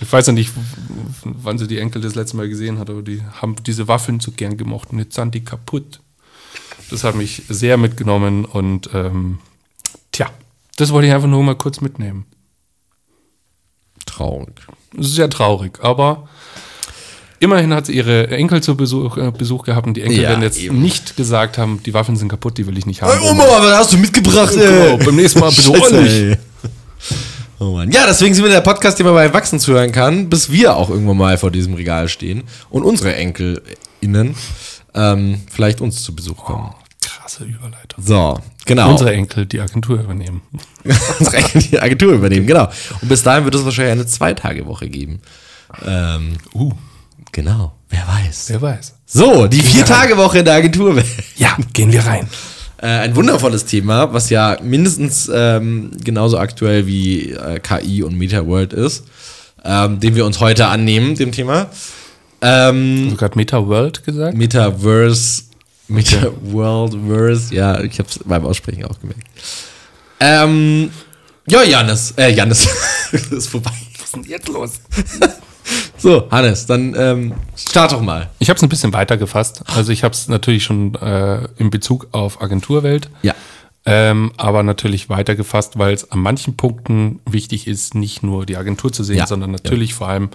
[0.00, 0.52] ich weiß ja nicht,
[1.24, 4.32] wann sie die Enkel das letzte Mal gesehen hat, aber die haben diese Waffeln so
[4.32, 6.00] gern gemocht und jetzt sind die kaputt.
[6.90, 9.38] Das hat mich sehr mitgenommen und ähm,
[10.12, 10.30] tja,
[10.76, 12.26] das wollte ich einfach nur mal kurz mitnehmen.
[14.16, 14.54] Traurig.
[14.98, 16.28] Sehr traurig, aber
[17.40, 20.42] immerhin hat sie ihre Enkel zu Besuch, äh, Besuch gehabt und die Enkel ja, werden
[20.42, 20.80] jetzt eben.
[20.80, 23.18] nicht gesagt haben, die Waffen sind kaputt, die will ich nicht haben.
[23.18, 24.52] Hey, Oma, was hast du mitgebracht?
[24.54, 26.38] Genau, beim nächsten Mal bitte ordentlich.
[27.60, 27.90] Oh Mann.
[27.92, 30.90] Ja, deswegen sind wir der Podcast, den man bei Erwachsenen zuhören kann, bis wir auch
[30.90, 34.34] irgendwann mal vor diesem Regal stehen und unsere EnkelInnen
[34.94, 36.74] ähm, vielleicht uns zu Besuch kommen.
[37.04, 38.02] Krasse Überleitung.
[38.02, 38.90] So, genau.
[38.90, 40.42] Unsere Enkel die Agentur übernehmen.
[41.18, 42.68] Unsere Enkel die Agentur übernehmen, genau.
[43.00, 45.20] Und bis dahin wird es wahrscheinlich eine Zwei-Tage-Woche geben.
[45.86, 46.72] Ähm, uh,
[47.32, 47.72] genau.
[47.88, 48.46] Wer weiß.
[48.48, 48.94] Wer weiß.
[49.06, 51.02] So, die Vier-Tage-Woche in der Agentur.
[51.36, 52.28] Ja, gehen wir rein.
[52.78, 58.72] Äh, ein wundervolles Thema, was ja mindestens ähm, genauso aktuell wie äh, KI und MetaWorld
[58.72, 59.04] ist,
[59.64, 61.70] ähm, dem wir uns heute annehmen, dem Thema.
[62.40, 64.36] Ähm, du gerade MetaWorld gesagt?
[64.36, 65.44] Metaverse,
[65.88, 69.22] MetaWorldverse, ja, ich habe es beim Aussprechen auch gemerkt.
[70.20, 70.90] Ähm,
[71.46, 72.68] ja, Janis, äh, Janis,
[73.12, 73.72] ist vorbei.
[73.98, 74.80] Was ist denn jetzt los?
[75.96, 78.28] So, Hannes, dann ähm, start doch mal.
[78.38, 79.62] Ich habe es ein bisschen weiter gefasst.
[79.74, 83.08] Also ich habe es natürlich schon äh, in Bezug auf Agenturwelt.
[83.22, 83.34] Ja.
[83.86, 88.58] Ähm, aber natürlich weiter gefasst, weil es an manchen Punkten wichtig ist, nicht nur die
[88.58, 89.26] Agentur zu sehen, ja.
[89.26, 89.96] sondern natürlich ja.
[89.96, 90.28] vor allem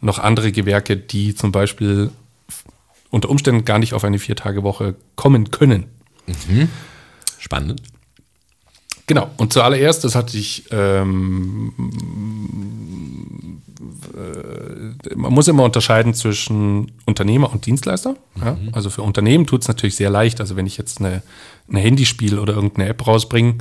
[0.00, 2.10] noch andere Gewerke, die zum Beispiel
[3.10, 5.86] unter Umständen gar nicht auf eine Viertagewoche kommen können.
[6.26, 6.68] Mhm.
[7.38, 7.82] Spannend.
[9.08, 11.72] Genau, und zuallererst, das hatte ich, ähm,
[14.14, 18.16] äh, man muss immer unterscheiden zwischen Unternehmer und Dienstleister.
[18.34, 18.44] Mhm.
[18.44, 18.58] Ja?
[18.72, 20.40] Also für Unternehmen tut es natürlich sehr leicht.
[20.40, 21.22] Also wenn ich jetzt eine,
[21.70, 23.54] ein Handyspiel oder irgendeine App rausbringe,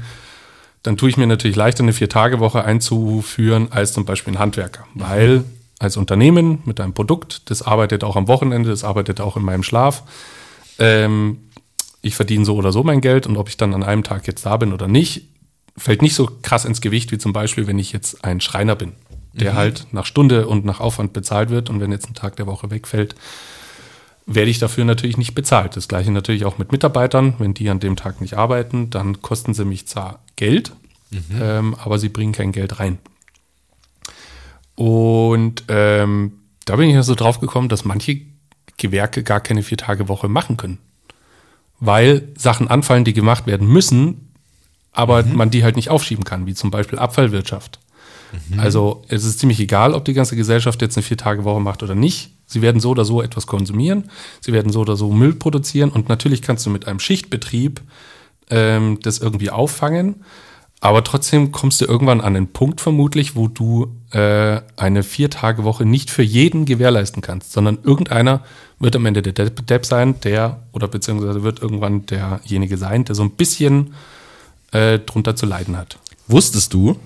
[0.84, 4.86] dann tue ich mir natürlich leichter, eine Vier-Tage-Woche einzuführen als zum Beispiel ein Handwerker.
[4.96, 5.46] Weil
[5.80, 9.64] als Unternehmen mit einem Produkt, das arbeitet auch am Wochenende, das arbeitet auch in meinem
[9.64, 10.04] Schlaf.
[10.80, 11.40] Ähm,
[12.02, 14.46] ich verdiene so oder so mein Geld und ob ich dann an einem Tag jetzt
[14.46, 15.26] da bin oder nicht,
[15.76, 18.94] fällt nicht so krass ins Gewicht wie zum Beispiel, wenn ich jetzt ein Schreiner bin,
[19.34, 19.58] der mhm.
[19.58, 22.72] halt nach Stunde und nach Aufwand bezahlt wird und wenn jetzt ein Tag der Woche
[22.72, 23.16] wegfällt,
[24.26, 25.78] werde ich dafür natürlich nicht bezahlt.
[25.78, 27.36] Das gleiche natürlich auch mit Mitarbeitern.
[27.40, 30.74] Wenn die an dem Tag nicht arbeiten, dann kosten sie mich zwar Geld,
[31.12, 31.40] mhm.
[31.40, 33.00] ähm, aber sie bringen kein Geld rein.
[34.78, 36.34] Und ähm,
[36.66, 38.22] da bin ich ja so drauf gekommen, dass manche
[38.78, 40.78] Gewerke gar keine Vier-Tage-Woche machen können.
[41.80, 44.32] Weil Sachen anfallen, die gemacht werden müssen,
[44.92, 45.36] aber mhm.
[45.36, 47.80] man die halt nicht aufschieben kann, wie zum Beispiel Abfallwirtschaft.
[48.50, 48.60] Mhm.
[48.60, 52.34] Also es ist ziemlich egal, ob die ganze Gesellschaft jetzt eine Vier-Tage-Woche macht oder nicht.
[52.46, 54.12] Sie werden so oder so etwas konsumieren,
[54.42, 57.82] sie werden so oder so Müll produzieren und natürlich kannst du mit einem Schichtbetrieb
[58.52, 60.24] ähm, das irgendwie auffangen.
[60.80, 66.12] Aber trotzdem kommst du irgendwann an den Punkt vermutlich, wo du äh, eine Vier-Tage-Woche nicht
[66.12, 68.44] für jeden gewährleisten kannst, sondern irgendeiner
[68.80, 73.24] wird am Ende der Depp sein, der oder beziehungsweise wird irgendwann derjenige sein, der so
[73.24, 73.96] ein bisschen
[74.72, 75.98] äh, drunter zu leiden hat.
[76.28, 77.00] Wusstest du,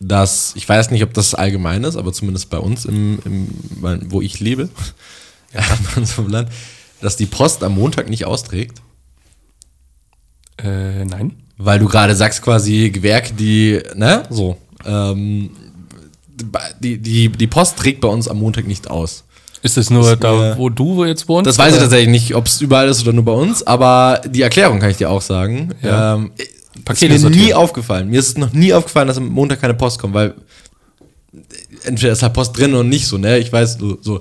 [0.00, 3.48] dass, ich weiß nicht, ob das allgemein ist, aber zumindest bei uns, im, im
[4.10, 4.68] wo ich lebe,
[5.54, 6.50] ja, in unserem Land,
[7.00, 8.82] dass die Post am Montag nicht austrägt?
[10.58, 11.43] Äh, nein.
[11.56, 15.50] Weil du gerade sagst, quasi Gewerke, die, ne, so, ähm,
[16.80, 19.24] die, die, die Post trägt bei uns am Montag nicht aus.
[19.62, 21.46] Ist es nur ist da, wo du jetzt wohnst?
[21.46, 21.76] Das weiß oder?
[21.76, 24.90] ich tatsächlich nicht, ob es überall ist oder nur bei uns, aber die Erklärung kann
[24.90, 25.70] ich dir auch sagen.
[25.80, 26.16] Ja.
[26.16, 26.32] Ähm,
[26.84, 27.46] Pakete ist mir sortieren.
[27.46, 28.10] nie aufgefallen.
[28.10, 30.34] Mir ist es noch nie aufgefallen, dass am Montag keine Post kommt, weil
[31.84, 33.38] entweder ist halt Post drin und nicht so, ne?
[33.38, 33.96] Ich weiß, so.
[34.02, 34.20] so.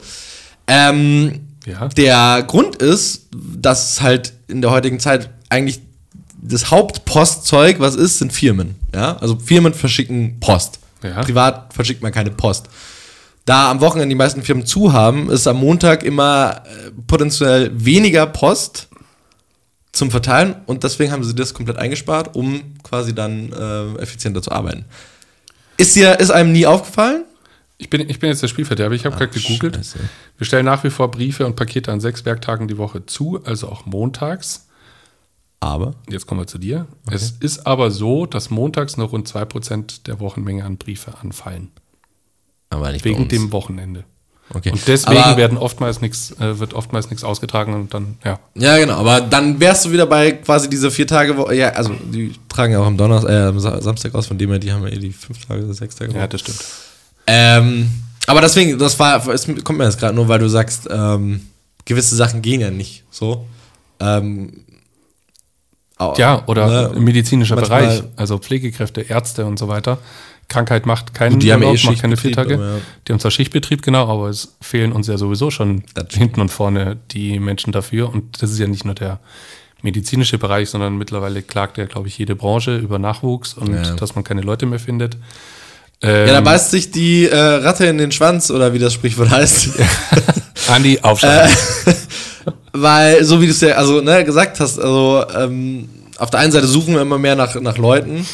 [0.67, 1.87] Ähm, ja.
[1.89, 5.81] Der Grund ist, dass halt in der heutigen Zeit eigentlich
[6.43, 8.75] das Hauptpostzeug, was ist, sind Firmen.
[8.93, 9.17] Ja?
[9.17, 10.79] Also Firmen verschicken Post.
[11.01, 11.21] Ja.
[11.21, 12.67] Privat verschickt man keine Post.
[13.45, 18.25] Da am Wochenende die meisten Firmen zu haben, ist am Montag immer äh, potenziell weniger
[18.25, 18.87] Post
[19.91, 24.51] zum Verteilen und deswegen haben sie das komplett eingespart, um quasi dann äh, effizienter zu
[24.51, 24.85] arbeiten.
[25.77, 27.25] Ist dir, ist einem nie aufgefallen?
[27.77, 28.95] Ich bin, ich bin jetzt der Spielverderber.
[28.95, 29.75] Ich habe gerade gegoogelt.
[29.75, 29.99] Scheiße.
[30.37, 33.67] Wir stellen nach wie vor Briefe und Pakete an sechs Werktagen die Woche zu, also
[33.67, 34.67] auch montags.
[35.63, 35.93] Aber?
[36.09, 36.87] Jetzt kommen wir zu dir.
[37.05, 37.15] Okay.
[37.15, 41.71] Es ist aber so, dass montags noch rund 2% der Wochenmenge an Briefe anfallen.
[42.69, 44.03] Aber nicht Wegen dem Wochenende.
[44.53, 44.71] Okay.
[44.71, 48.39] Und deswegen aber, werden oftmals nix, äh, wird oftmals nichts ausgetragen und dann, ja.
[48.55, 48.95] Ja, genau.
[48.95, 51.55] Aber dann wärst du wieder bei quasi diese vier Tage, Woche.
[51.55, 54.59] ja, also die tragen ja auch am Donnerstag, äh, am Samstag aus, von dem her,
[54.59, 56.13] die haben ja eh die fünf Tage oder sechs Tage.
[56.13, 56.59] Ja, das stimmt.
[57.25, 57.89] Ähm,
[58.27, 61.47] Aber deswegen, das war, es kommt mir jetzt gerade nur, weil du sagst, ähm,
[61.85, 63.45] gewisse Sachen gehen ja nicht so.
[64.01, 64.65] Ähm,
[66.17, 69.97] ja, oder ne, im medizinischer Bereich, also Pflegekräfte, Ärzte und so weiter.
[70.49, 72.53] Krankheit macht keinen die haben eh Urlaub, macht keine vier Tage.
[72.55, 72.75] ja.
[73.07, 76.49] Die haben zwar Schichtbetrieb, genau, aber es fehlen uns ja sowieso schon Das hinten und
[76.49, 78.09] vorne die Menschen dafür.
[78.13, 79.19] Und das ist ja nicht nur der
[79.81, 83.95] medizinische Bereich, sondern mittlerweile klagt ja, glaube ich, jede Branche über Nachwuchs und Ja.
[83.95, 85.17] dass man keine Leute mehr findet.
[86.01, 89.29] Ähm, Ja, da beißt sich die äh, Ratte in den Schwanz oder wie das Sprichwort
[89.31, 89.69] heißt.
[90.69, 91.53] Andi, Äh, aufsteigen.
[92.73, 96.51] Weil, so wie du es ja also, ne, gesagt hast, also ähm, auf der einen
[96.51, 98.25] Seite suchen wir immer mehr nach, nach Leuten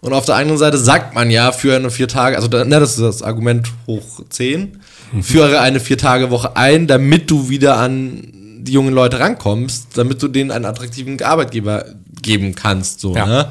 [0.00, 2.90] und auf der anderen Seite sagt man ja für eine vier Tage, also ne, das
[2.92, 4.80] ist das Argument hoch 10,
[5.22, 10.22] führe eine vier Tage Woche ein, damit du wieder an die jungen Leute rankommst, damit
[10.22, 11.84] du denen einen attraktiven Arbeitgeber
[12.22, 13.26] geben kannst, so, Ja.
[13.26, 13.50] ne?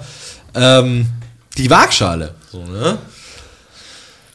[0.56, 1.06] Ähm,
[1.58, 2.98] die Waagschale, so, ne?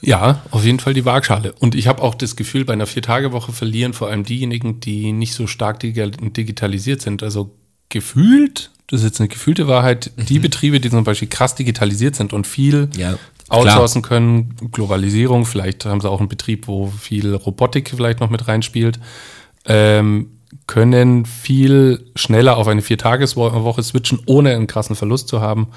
[0.03, 1.53] Ja, auf jeden Fall die Waagschale.
[1.61, 5.33] Und ich habe auch das Gefühl, bei einer Vier-Tage-Woche verlieren vor allem diejenigen, die nicht
[5.35, 7.23] so stark digi- digitalisiert sind.
[7.23, 7.55] Also
[7.89, 12.33] gefühlt, das ist jetzt eine gefühlte Wahrheit, die Betriebe, die zum Beispiel krass digitalisiert sind
[12.33, 13.17] und viel Ja,
[13.49, 18.49] outsourcen können, Globalisierung, vielleicht haben sie auch einen Betrieb, wo viel Robotik vielleicht noch mit
[18.49, 18.99] reinspielt,
[19.67, 25.69] ähm, können viel schneller auf eine Viertageswoche switchen, ohne einen krassen Verlust zu haben,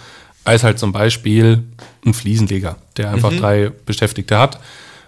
[0.45, 1.63] als halt zum Beispiel
[2.05, 4.59] ein Fliesenleger, der einfach drei Beschäftigte hat.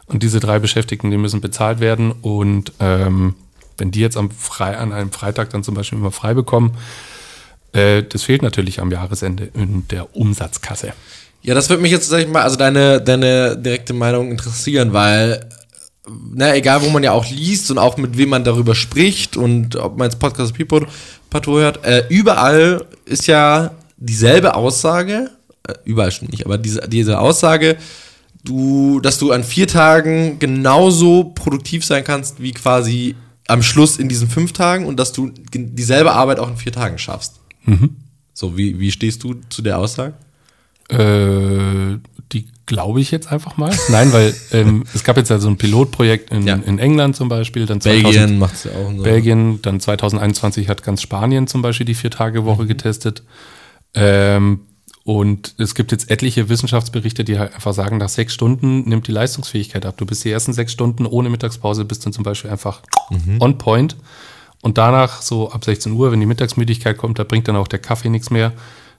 [0.07, 2.11] Und diese drei Beschäftigten, die müssen bezahlt werden.
[2.11, 3.35] Und ähm,
[3.77, 6.75] wenn die jetzt am frei, an einem Freitag dann zum Beispiel immer frei bekommen,
[7.73, 10.93] äh, das fehlt natürlich am Jahresende in der Umsatzkasse.
[11.43, 15.47] Ja, das würde mich jetzt, sag ich mal, also deine, deine direkte Meinung interessieren, weil,
[16.33, 19.75] na, egal wo man ja auch liest und auch mit wem man darüber spricht und
[19.75, 20.87] ob man jetzt Podcast People
[21.29, 25.31] Pato hört, äh, überall ist ja dieselbe Aussage,
[25.67, 27.77] äh, überall stimmt nicht, aber diese, diese Aussage,
[28.43, 33.15] du, dass du an vier Tagen genauso produktiv sein kannst wie quasi
[33.47, 36.97] am Schluss in diesen fünf Tagen und dass du dieselbe Arbeit auch in vier Tagen
[36.97, 37.39] schaffst.
[38.33, 40.13] So, wie, wie stehst du zu der Aussage?
[40.89, 41.97] Äh,
[42.31, 43.73] die glaube ich jetzt einfach mal.
[43.89, 46.55] Nein, weil ähm, es gab jetzt ja so ein Pilotprojekt in, Ja.
[46.55, 48.91] in England zum Beispiel, dann 2000 Belgien macht es ja auch.
[48.95, 49.03] So.
[49.03, 53.23] Belgien, dann 2021 hat ganz Spanien zum Beispiel die Vier-Tage-Woche getestet.
[53.97, 54.61] Ähm,
[55.03, 59.13] und es gibt jetzt etliche Wissenschaftsberichte, die halt einfach sagen, nach sechs Stunden nimmt die
[59.13, 59.95] Leistungsfähigkeit ab.
[59.97, 62.81] Du bist die ersten sechs Stunden ohne Mittagspause, bist dann zum Beispiel einfach
[63.39, 63.95] on point.
[64.61, 67.79] Und danach, so ab 16 Uhr, wenn die Mittagsmüdigkeit kommt, da bringt dann auch der
[67.79, 68.51] Kaffee nichts mehr.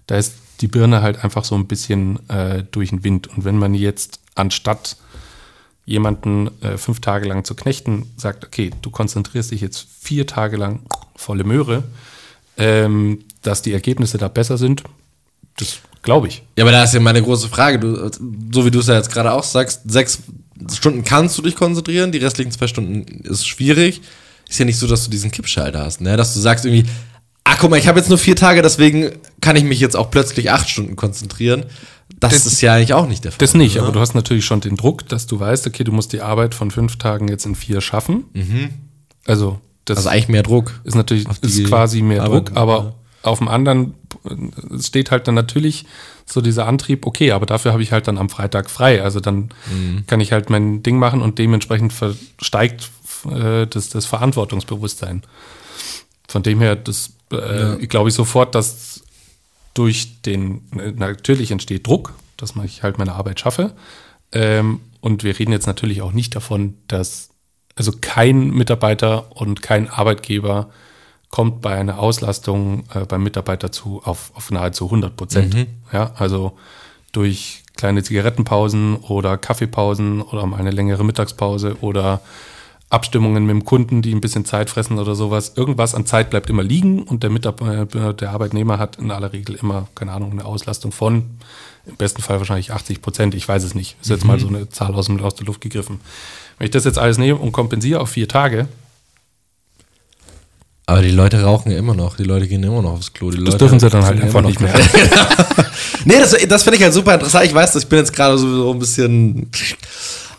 [0.07, 3.27] Da ist die Birne halt einfach so ein bisschen äh, durch den Wind.
[3.27, 4.97] Und wenn man jetzt anstatt
[5.85, 10.57] jemanden äh, fünf Tage lang zu knechten, sagt, okay, du konzentrierst dich jetzt vier Tage
[10.57, 10.81] lang
[11.17, 11.85] volle Möhre,
[12.57, 14.83] ähm, dass die Ergebnisse da besser sind,
[15.59, 16.43] das glaube ich.
[16.57, 17.79] Ja, aber da ist ja meine große Frage.
[17.81, 18.11] Du,
[18.53, 20.19] so wie du es ja jetzt gerade auch sagst, sechs
[20.73, 24.01] Stunden kannst du dich konzentrieren, die restlichen zwei Stunden ist schwierig.
[24.49, 26.17] Ist ja nicht so, dass du diesen Kippschalter hast, ne?
[26.17, 26.89] Dass du sagst irgendwie,
[27.45, 30.11] ach guck mal, ich habe jetzt nur vier Tage, deswegen kann ich mich jetzt auch
[30.11, 31.65] plötzlich acht Stunden konzentrieren.
[32.19, 33.39] Das, Das- ist ja eigentlich auch nicht der Fall.
[33.41, 33.83] Das nicht, ne?
[33.83, 36.55] aber du hast natürlich schon den Druck, dass du weißt, okay, du musst die Arbeit
[36.55, 38.25] von fünf Tagen jetzt in vier schaffen.
[39.27, 40.81] Also das Also eigentlich mehr Druck.
[40.85, 43.95] ist natürlich ist quasi mehr Arbeit, Druck, aber auf dem anderen
[44.81, 45.85] steht halt dann natürlich
[46.27, 49.03] so dieser Antrieb, okay, aber dafür habe ich halt dann am Freitag frei.
[49.03, 50.05] Also dann Mhm.
[50.07, 52.91] kann ich halt mein Ding machen und dementsprechend versteigt
[53.31, 55.23] äh, das, das Verantwortungsbewusstsein.
[56.29, 59.03] Von dem her, das äh, glaube ich sofort, dass
[59.75, 63.73] durch den, äh, natürlich entsteht Druck, dass man- ich halt meine Arbeit schaffe.
[64.33, 67.31] Ähm, und wir reden jetzt natürlich auch nicht davon, dass
[67.77, 70.71] also kein Mitarbeiter und kein Arbeitgeber
[71.31, 75.55] kommt bei einer Auslastung äh, beim Mitarbeiter zu auf, auf nahezu 100 Prozent.
[75.93, 76.53] Ja, also
[77.13, 82.21] durch kleine Zigarettenpausen oder Kaffeepausen oder mal eine längere Mittagspause oder
[82.91, 85.53] Abstimmungen mit dem Kunden, die ein bisschen Zeit fressen oder sowas.
[85.57, 89.57] Irgendwas an Zeit bleibt immer liegen und der, Mitarbeiter, der Arbeitnehmer hat in aller Regel
[89.57, 91.25] immer, keine Ahnung, eine Auslastung von
[91.87, 93.35] im besten Fall wahrscheinlich 80 Prozent.
[93.35, 93.97] Ich weiß es nicht.
[94.01, 96.01] Ist jetzt mal so eine Zahl aus, dem, aus der Luft gegriffen.
[96.59, 98.69] Wenn ich das jetzt alles nehme und kompensiere auf vier Tage,
[100.89, 102.17] Aber die Leute rauchen ja immer noch.
[102.17, 103.31] Die Leute gehen immer noch aufs Klo.
[103.31, 104.73] Die das Leute dürfen sie dann halt einfach nicht mehr.
[106.05, 107.45] Nee, das, das finde ich halt super interessant.
[107.45, 109.51] Ich weiß, ich bin jetzt gerade sowieso ein bisschen.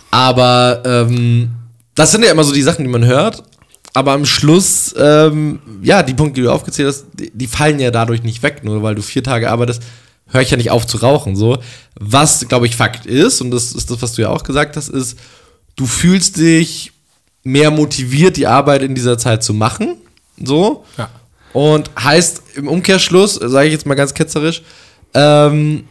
[0.09, 1.51] Aber ähm,
[1.93, 3.43] das sind ja immer so die Sachen, die man hört.
[3.93, 7.91] Aber am Schluss, ähm, ja, die Punkte, die du aufgezählt hast, die, die fallen ja
[7.91, 8.63] dadurch nicht weg.
[8.63, 9.83] Nur weil du vier Tage arbeitest,
[10.29, 11.35] höre ich ja nicht auf zu rauchen.
[11.35, 11.59] So.
[11.99, 14.89] Was, glaube ich, Fakt ist, und das ist das, was du ja auch gesagt hast,
[14.89, 15.19] ist,
[15.75, 16.91] du fühlst dich
[17.43, 19.97] mehr motiviert, die Arbeit in dieser Zeit zu machen.
[20.43, 20.85] So.
[20.97, 21.09] Ja.
[21.53, 24.61] Und heißt im Umkehrschluss, sage ich jetzt mal ganz ketzerisch,
[25.13, 25.85] ähm,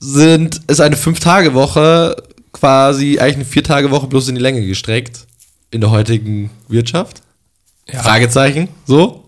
[0.00, 2.16] sind, ist eine Fünf-Tage-Woche
[2.52, 5.26] quasi eigentlich eine Vier-Tage-Woche bloß in die Länge gestreckt
[5.70, 7.22] in der heutigen Wirtschaft?
[7.88, 8.02] Ja.
[8.02, 9.24] Fragezeichen, so?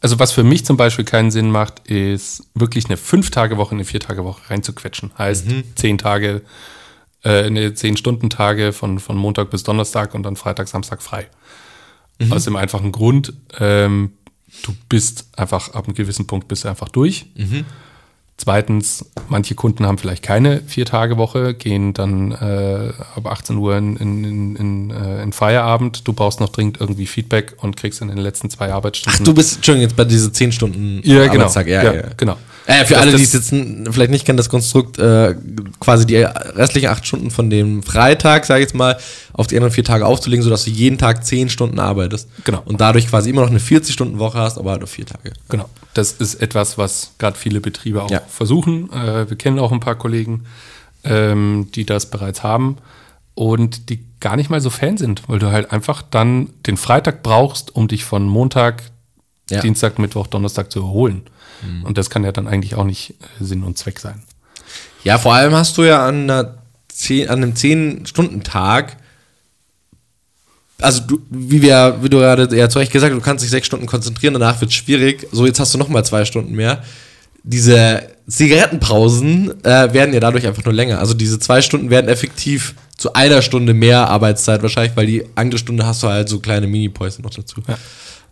[0.00, 3.84] Also was für mich zum Beispiel keinen Sinn macht, ist wirklich eine Fünf-Tage-Woche in eine
[3.84, 5.12] Vier-Tage-Woche reinzuquetschen.
[5.16, 6.42] Heißt zehn Tage,
[7.24, 11.26] äh, eine Zehn-Stunden-Tage von, von Montag bis Donnerstag und dann Freitag, Samstag frei.
[12.30, 14.12] Aus dem einfachen Grund, ähm,
[14.62, 17.26] du bist einfach ab einem gewissen Punkt bist du einfach durch.
[18.38, 24.24] Zweitens, manche Kunden haben vielleicht keine Vier-Tage-Woche, gehen dann äh, ab 18 Uhr in, in,
[24.24, 26.06] in, in, äh, in Feierabend.
[26.06, 29.20] Du brauchst noch dringend irgendwie Feedback und kriegst in den letzten zwei Arbeitsstunden.
[29.22, 31.34] Ach, du bist, Entschuldigung, jetzt bei diese 10 Stunden ja, genau.
[31.34, 31.66] Arbeitstag.
[31.66, 32.02] Ja, ja, ja.
[32.14, 32.36] genau.
[32.66, 35.36] Äh, für alle, die es jetzt vielleicht nicht kennen, das Konstrukt, äh,
[35.78, 38.96] quasi die restlichen acht Stunden von dem Freitag, sage ich jetzt mal,
[39.32, 42.28] auf die anderen vier Tage aufzulegen, sodass du jeden Tag zehn Stunden arbeitest.
[42.44, 42.62] Genau.
[42.64, 45.32] Und dadurch quasi immer noch eine 40-Stunden-Woche hast, aber halt nur vier Tage.
[45.48, 45.68] Genau.
[45.94, 48.20] Das ist etwas, was gerade viele Betriebe auch Ja.
[48.28, 48.92] versuchen.
[48.92, 50.44] Äh, wir kennen auch ein paar Kollegen,
[51.04, 52.78] ähm, die das bereits haben
[53.34, 57.22] und die gar nicht mal so Fan sind, weil du halt einfach dann den Freitag
[57.22, 58.82] brauchst, um dich von Montag,
[59.50, 59.60] Ja.
[59.60, 61.22] Dienstag, Mittwoch, Donnerstag zu erholen.
[61.84, 64.22] Und das kann ja dann eigentlich auch nicht äh, Sinn und Zweck sein.
[65.04, 68.96] Ja, vor allem hast du ja an, einer zehn, an einem 10-Stunden-Tag,
[70.80, 73.50] also du, wie, wir, wie du gerade ja zu Recht gesagt hast, du kannst dich
[73.50, 75.26] sechs Stunden konzentrieren, danach wird es schwierig.
[75.32, 76.82] So, jetzt hast du noch mal zwei Stunden mehr.
[77.42, 80.98] Diese Zigarettenpausen äh, werden ja dadurch einfach nur länger.
[80.98, 85.58] Also diese zwei Stunden werden effektiv zu einer Stunde mehr Arbeitszeit wahrscheinlich, weil die andere
[85.58, 87.62] Stunde hast du halt so kleine Mini-Päusen noch dazu.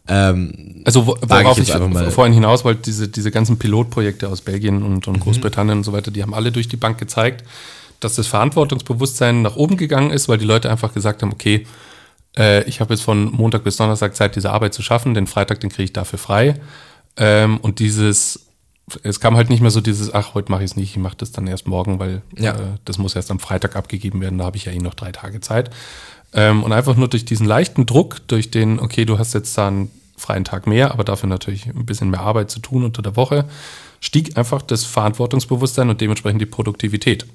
[0.06, 4.82] Ähm, Also wo, worauf ich ich, vorhin hinaus wollte, diese, diese ganzen Pilotprojekte aus Belgien
[4.82, 5.14] und, Mhm.
[5.14, 7.44] und Großbritannien und so weiter, die haben alle durch die Bank gezeigt,
[8.00, 11.66] dass das Verantwortungsbewusstsein nach oben gegangen ist, weil die Leute einfach gesagt haben, okay,
[12.36, 15.60] äh, ich habe jetzt von Montag bis Donnerstag Zeit, diese Arbeit zu schaffen, den Freitag,
[15.60, 16.56] den kriege ich dafür frei.
[17.16, 18.46] Ähm, und dieses,
[19.02, 21.16] es kam halt nicht mehr so dieses, ach, heute mache ich es nicht, ich mache
[21.16, 22.52] das dann erst morgen, weil Ja.
[22.52, 25.12] äh, das muss erst am Freitag abgegeben werden, da habe ich ja eh noch drei
[25.12, 25.70] Tage Zeit.
[26.34, 29.68] Ähm, und einfach nur durch diesen leichten Druck, durch den, okay, du hast jetzt da
[29.68, 33.16] einen freien Tag mehr, aber dafür natürlich ein bisschen mehr Arbeit zu tun unter der
[33.16, 33.44] Woche,
[34.00, 37.26] stieg einfach das Verantwortungsbewusstsein und dementsprechend die Produktivität.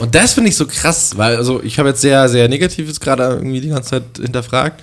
[0.00, 3.24] Und das finde ich so krass, weil also ich habe jetzt sehr, sehr Negatives gerade
[3.24, 4.82] irgendwie die ganze Zeit hinterfragt.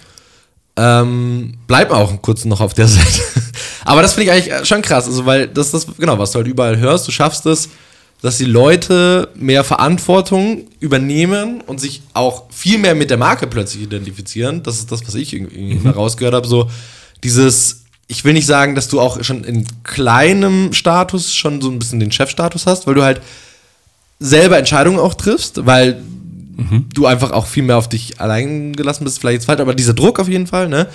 [0.76, 3.22] Ähm, bleib auch kurz noch auf der Seite.
[3.86, 6.38] Aber das finde ich eigentlich schon krass, also weil das ist das, genau, was du
[6.38, 7.70] halt überall hörst, du schaffst es,
[8.24, 13.84] dass die Leute mehr Verantwortung übernehmen und sich auch viel mehr mit der Marke plötzlich
[13.84, 14.64] identifizieren.
[14.64, 15.90] Das ist das, was ich irgendwie mhm.
[15.90, 16.48] rausgehört habe.
[16.48, 16.70] So
[17.22, 21.80] dieses, ich will nicht sagen, dass du auch schon in kleinem Status schon so ein
[21.80, 23.20] bisschen den Chefstatus hast, weil du halt
[24.22, 26.02] selber Entscheidungen auch triffst, weil
[26.94, 29.94] du einfach auch viel mehr auf dich allein gelassen bist, vielleicht jetzt falsch, aber dieser
[29.94, 30.88] Druck auf jeden Fall, ne?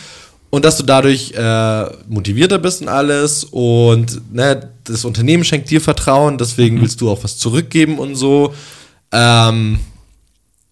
[0.50, 5.80] Und dass du dadurch äh, motivierter bist und alles und ne, das Unternehmen schenkt dir
[5.80, 8.54] Vertrauen, deswegen willst du auch was zurückgeben und so.
[9.12, 9.78] Ähm,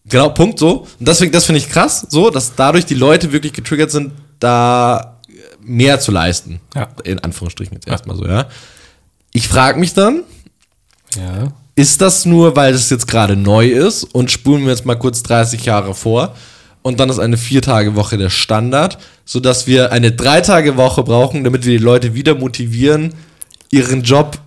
[0.06, 0.86] genau, Punkt so.
[0.98, 5.20] Und deswegen, das finde ich krass, so, dass dadurch die Leute wirklich getriggert sind, da
[5.60, 6.60] mehr zu leisten.
[6.74, 6.88] Ja.
[7.04, 8.46] In Anführungsstrichen jetzt erstmal so, ja.
[9.32, 10.22] Ich frage mich dann,
[11.16, 11.52] Ja.
[11.74, 15.22] ist das nur, weil es jetzt gerade neu ist und spulen wir jetzt mal kurz
[15.22, 16.34] 30 Jahre vor
[16.86, 21.84] und dann ist eine Vier-Tage-Woche der Standard, sodass wir eine Drei-Tage-Woche brauchen, damit wir die
[21.84, 23.12] Leute wieder motivieren,
[23.72, 24.38] ihren Job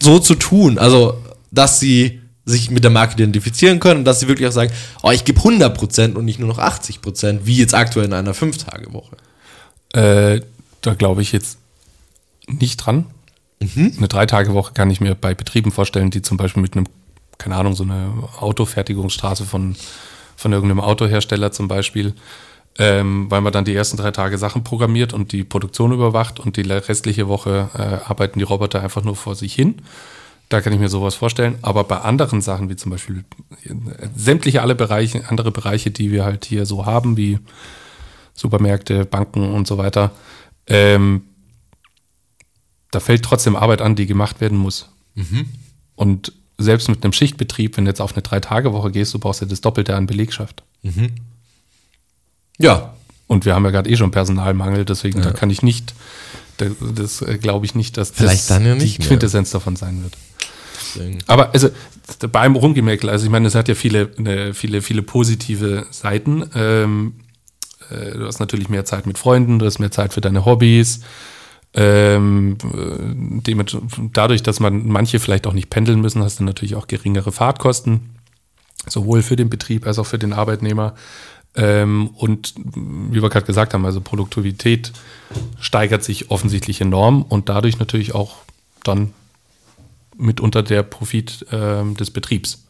[0.00, 4.28] so zu tun, also dass sie sich mit der Marke identifizieren können und dass sie
[4.28, 4.72] wirklich auch sagen,
[5.02, 9.16] oh, ich gebe 100% und nicht nur noch 80%, wie jetzt aktuell in einer Fünf-Tage-Woche.
[9.92, 10.42] Äh,
[10.82, 11.58] da glaube ich jetzt
[12.46, 13.06] nicht dran.
[13.58, 16.86] Eine Drei-Tage-Woche kann ich mir bei Betrieben vorstellen, die zum Beispiel mit einem,
[17.36, 19.74] keine Ahnung, so eine Autofertigungsstraße von,
[20.40, 22.14] von irgendeinem Autohersteller zum Beispiel,
[22.78, 26.56] ähm, weil man dann die ersten drei Tage Sachen programmiert und die Produktion überwacht und
[26.56, 29.82] die restliche Woche äh, arbeiten die Roboter einfach nur vor sich hin.
[30.48, 31.58] Da kann ich mir sowas vorstellen.
[31.60, 33.24] Aber bei anderen Sachen, wie zum Beispiel
[33.64, 33.74] äh,
[34.16, 37.38] sämtliche alle Bereiche, andere Bereiche, die wir halt hier so haben, wie
[38.32, 40.12] Supermärkte, Banken und so weiter,
[40.66, 41.22] ähm,
[42.90, 44.88] da fällt trotzdem Arbeit an, die gemacht werden muss.
[45.96, 49.46] Und selbst mit einem Schichtbetrieb, wenn du jetzt auf eine Drei-Tage-Woche gehst, du brauchst ja
[49.46, 50.62] das Doppelte an Belegschaft.
[52.58, 52.94] Ja,
[53.26, 55.94] Und wir haben ja gerade eh schon Personalmangel, deswegen da kann ich nicht,
[56.56, 59.06] da, das äh, glaube ich nicht, dass das dann ja nicht die.
[59.06, 60.16] Quintessenz davon sein wird.
[61.28, 61.68] Aber also
[62.32, 66.44] beim Rumgemäkel, also ich meine, es hat ja viele, äh, viele, viele positive Seiten.
[66.56, 67.14] Ähm,
[67.90, 71.00] äh, du hast natürlich mehr Zeit mit Freunden, du hast mehr Zeit für deine Hobbys.
[71.72, 73.80] Ähm, äh, demet-
[74.12, 78.10] dadurch, dass man manche vielleicht auch nicht pendeln müssen, hast du natürlich auch geringere Fahrtkosten,
[78.88, 80.94] sowohl für den Betrieb als auch für den Arbeitnehmer.
[81.54, 84.92] Ähm, und wie wir gerade gesagt haben, also Produktivität
[85.60, 88.38] steigert sich offensichtlich enorm und dadurch natürlich auch
[88.82, 89.12] dann
[90.16, 92.64] mitunter der Profit ähm, des Betriebs.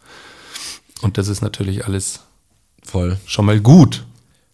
[1.01, 2.21] Und das ist natürlich alles
[2.83, 3.19] Voll.
[3.27, 4.05] schon mal gut.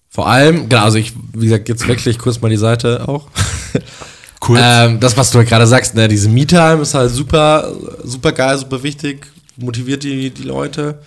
[0.08, 3.28] Vor allem, genau, also ich, wie gesagt, jetzt wechsle ich kurz mal die Seite auch.
[4.40, 4.60] Kurz.
[4.62, 7.72] Ähm, das, was du halt gerade sagst, ne, diese Me-Time ist halt super,
[8.04, 10.98] super geil, super wichtig, motiviert die, die Leute.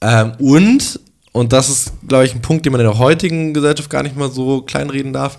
[0.00, 1.00] Ähm, und,
[1.32, 4.16] und das ist, glaube ich, ein Punkt, den man in der heutigen Gesellschaft gar nicht
[4.16, 5.38] mal so kleinreden darf,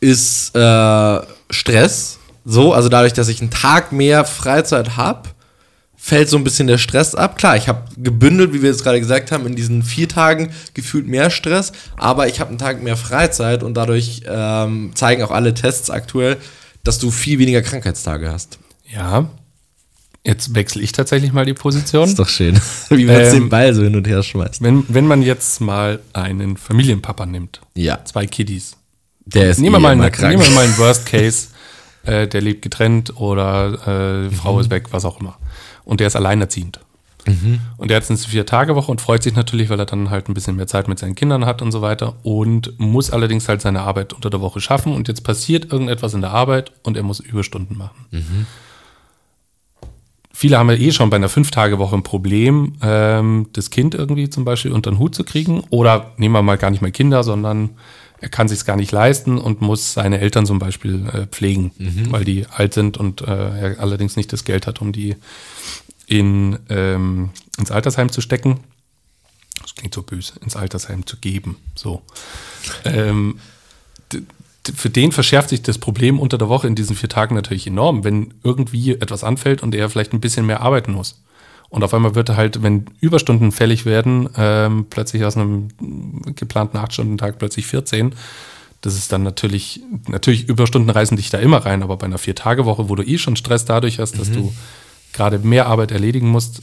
[0.00, 2.18] ist äh, Stress.
[2.44, 5.28] So, also dadurch, dass ich einen Tag mehr Freizeit habe,
[6.06, 7.36] fällt so ein bisschen der Stress ab.
[7.36, 11.08] Klar, ich habe gebündelt, wie wir jetzt gerade gesagt haben, in diesen vier Tagen gefühlt
[11.08, 15.52] mehr Stress, aber ich habe einen Tag mehr Freizeit und dadurch ähm, zeigen auch alle
[15.52, 16.36] Tests aktuell,
[16.84, 18.60] dass du viel weniger Krankheitstage hast.
[18.88, 19.28] Ja.
[20.22, 22.04] Jetzt wechsle ich tatsächlich mal die Position.
[22.08, 22.56] Ist doch schön,
[22.90, 24.62] wie man Ähm, den Ball so hin und her schmeißt.
[24.62, 28.76] Wenn, wenn man jetzt mal einen Familienpapa nimmt, Ja, zwei Kiddies,
[29.24, 30.30] der ist nehmen wir, eh mal, immer eine, krank.
[30.36, 31.48] nehmen wir mal einen Worst Case,
[32.04, 35.36] äh, der lebt getrennt oder äh, die Frau ist weg, was auch immer.
[35.86, 36.80] Und der ist alleinerziehend.
[37.76, 40.34] Und der hat jetzt eine Vier-Tage-Woche und freut sich natürlich, weil er dann halt ein
[40.34, 43.80] bisschen mehr Zeit mit seinen Kindern hat und so weiter und muss allerdings halt seine
[43.80, 47.18] Arbeit unter der Woche schaffen und jetzt passiert irgendetwas in der Arbeit und er muss
[47.18, 48.06] Überstunden machen.
[50.32, 54.44] Viele haben ja eh schon bei einer Fünf-Tage-Woche ein Problem, ähm, das Kind irgendwie zum
[54.44, 55.64] Beispiel unter den Hut zu kriegen.
[55.70, 57.70] Oder nehmen wir mal gar nicht mehr Kinder, sondern
[58.20, 61.72] er kann sich gar nicht leisten und muss seine Eltern zum Beispiel äh, pflegen,
[62.10, 65.16] weil die alt sind und äh, er allerdings nicht das Geld hat, um die
[66.06, 68.60] in, ähm, ins Altersheim zu stecken.
[69.60, 71.56] Das klingt so böse, ins Altersheim zu geben.
[71.74, 72.02] So.
[72.84, 73.40] Ähm,
[74.74, 78.04] für den verschärft sich das Problem unter der Woche in diesen vier Tagen natürlich enorm,
[78.04, 81.20] wenn irgendwie etwas anfällt und er vielleicht ein bisschen mehr arbeiten muss.
[81.68, 85.68] Und auf einmal wird er halt, wenn Überstunden fällig werden, ähm, plötzlich aus einem
[86.34, 88.14] geplanten 8-Stunden-Tag plötzlich 14.
[88.80, 92.88] Das ist dann natürlich, natürlich Überstunden reißen dich da immer rein, aber bei einer Vier-Tage-Woche,
[92.88, 94.52] wo du eh schon Stress dadurch hast, dass du
[95.12, 96.62] gerade mehr Arbeit erledigen musst,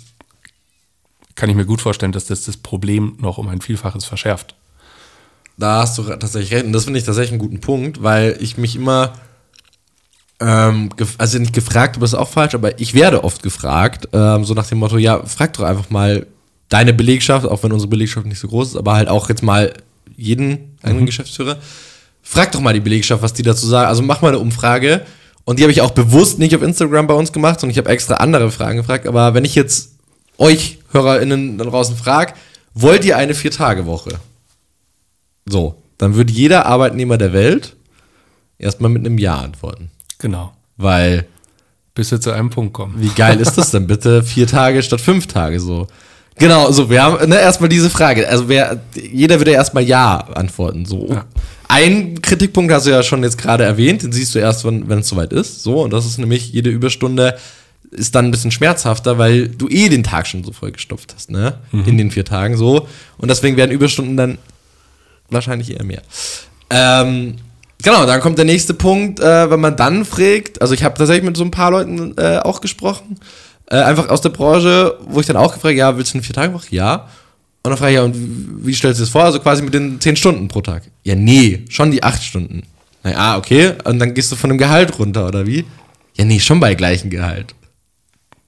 [1.36, 4.56] kann ich mir gut vorstellen, dass das das Problem noch um ein Vielfaches verschärft.
[5.58, 6.66] Da hast du tatsächlich recht.
[6.66, 9.14] Und das finde ich tatsächlich einen guten Punkt, weil ich mich immer,
[10.40, 14.44] ähm, also nicht gefragt, aber das ist auch falsch, aber ich werde oft gefragt, ähm,
[14.44, 16.26] so nach dem Motto, ja, frag doch einfach mal
[16.70, 19.74] deine Belegschaft, auch wenn unsere Belegschaft nicht so groß ist, aber halt auch jetzt mal
[20.18, 21.58] jeden eigenen Geschäftsführer,
[22.22, 23.88] frag doch mal die Belegschaft, was die dazu sagen.
[23.88, 25.06] Also mach mal eine Umfrage.
[25.46, 27.90] Und die habe ich auch bewusst nicht auf Instagram bei uns gemacht, sondern ich habe
[27.90, 29.06] extra andere Fragen gefragt.
[29.06, 29.92] Aber wenn ich jetzt
[30.38, 32.34] euch HörerInnen da draußen frage,
[32.74, 34.20] wollt ihr eine Vier-Tage-Woche?
[35.46, 37.76] So, dann würde jeder Arbeitnehmer der Welt
[38.58, 39.92] erstmal mit einem Ja antworten.
[40.24, 40.54] Genau.
[40.78, 41.26] Weil,
[41.94, 42.96] Bis wir zu einem Punkt kommen.
[42.98, 44.24] wie geil ist das denn bitte?
[44.24, 45.88] Vier Tage statt fünf Tage so.
[46.40, 48.28] Genau, so, wir haben ne, erstmal diese Frage.
[48.28, 48.82] Also wer,
[49.12, 50.86] jeder würde erstmal Ja antworten.
[50.86, 51.10] So.
[51.10, 51.26] Ja.
[51.68, 55.10] Ein Kritikpunkt hast du ja schon jetzt gerade erwähnt, den siehst du erst, wenn es
[55.10, 55.62] soweit ist.
[55.62, 57.38] So, und das ist nämlich, jede Überstunde
[57.92, 61.60] ist dann ein bisschen schmerzhafter, weil du eh den Tag schon so vollgestopft hast, ne?
[61.86, 62.88] In den vier Tagen so.
[63.18, 64.38] Und deswegen werden Überstunden dann
[65.30, 66.02] wahrscheinlich eher mehr.
[66.70, 67.36] Ähm,
[67.84, 71.26] genau, dann kommt der nächste Punkt, äh, wenn man dann fragt, also ich habe tatsächlich
[71.26, 73.20] mit so ein paar Leuten äh, auch gesprochen,
[73.68, 76.68] äh, einfach aus der Branche, wo ich dann auch gefragt, ja, willst du eine Vier-Tage-Woche?
[76.72, 77.08] Ja.
[77.64, 78.16] Und dann frage ich, ja, und
[78.66, 79.24] wie stellst du das vor?
[79.24, 80.84] Also quasi mit den zehn Stunden pro Tag.
[81.04, 82.64] Ja, nee, schon die acht Stunden.
[83.04, 85.66] Naja, okay, und dann gehst du von dem Gehalt runter, oder wie?
[86.16, 87.56] Ja, nee, schon bei gleichem Gehalt.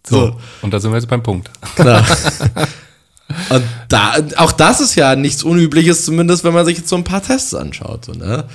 [0.08, 0.36] So.
[0.62, 1.50] Und da sind wir jetzt beim Punkt.
[1.76, 2.00] Genau.
[3.50, 7.04] Und da, auch das ist ja nichts Unübliches, zumindest wenn man sich jetzt so ein
[7.04, 8.06] paar Tests anschaut.
[8.06, 8.46] So, ne?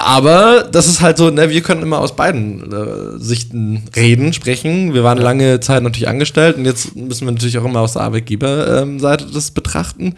[0.00, 4.94] Aber das ist halt so, ne, wir können immer aus beiden äh, Sichten reden, sprechen.
[4.94, 8.02] Wir waren lange Zeit natürlich angestellt und jetzt müssen wir natürlich auch immer aus der
[8.02, 10.14] Arbeitgeberseite das betrachten.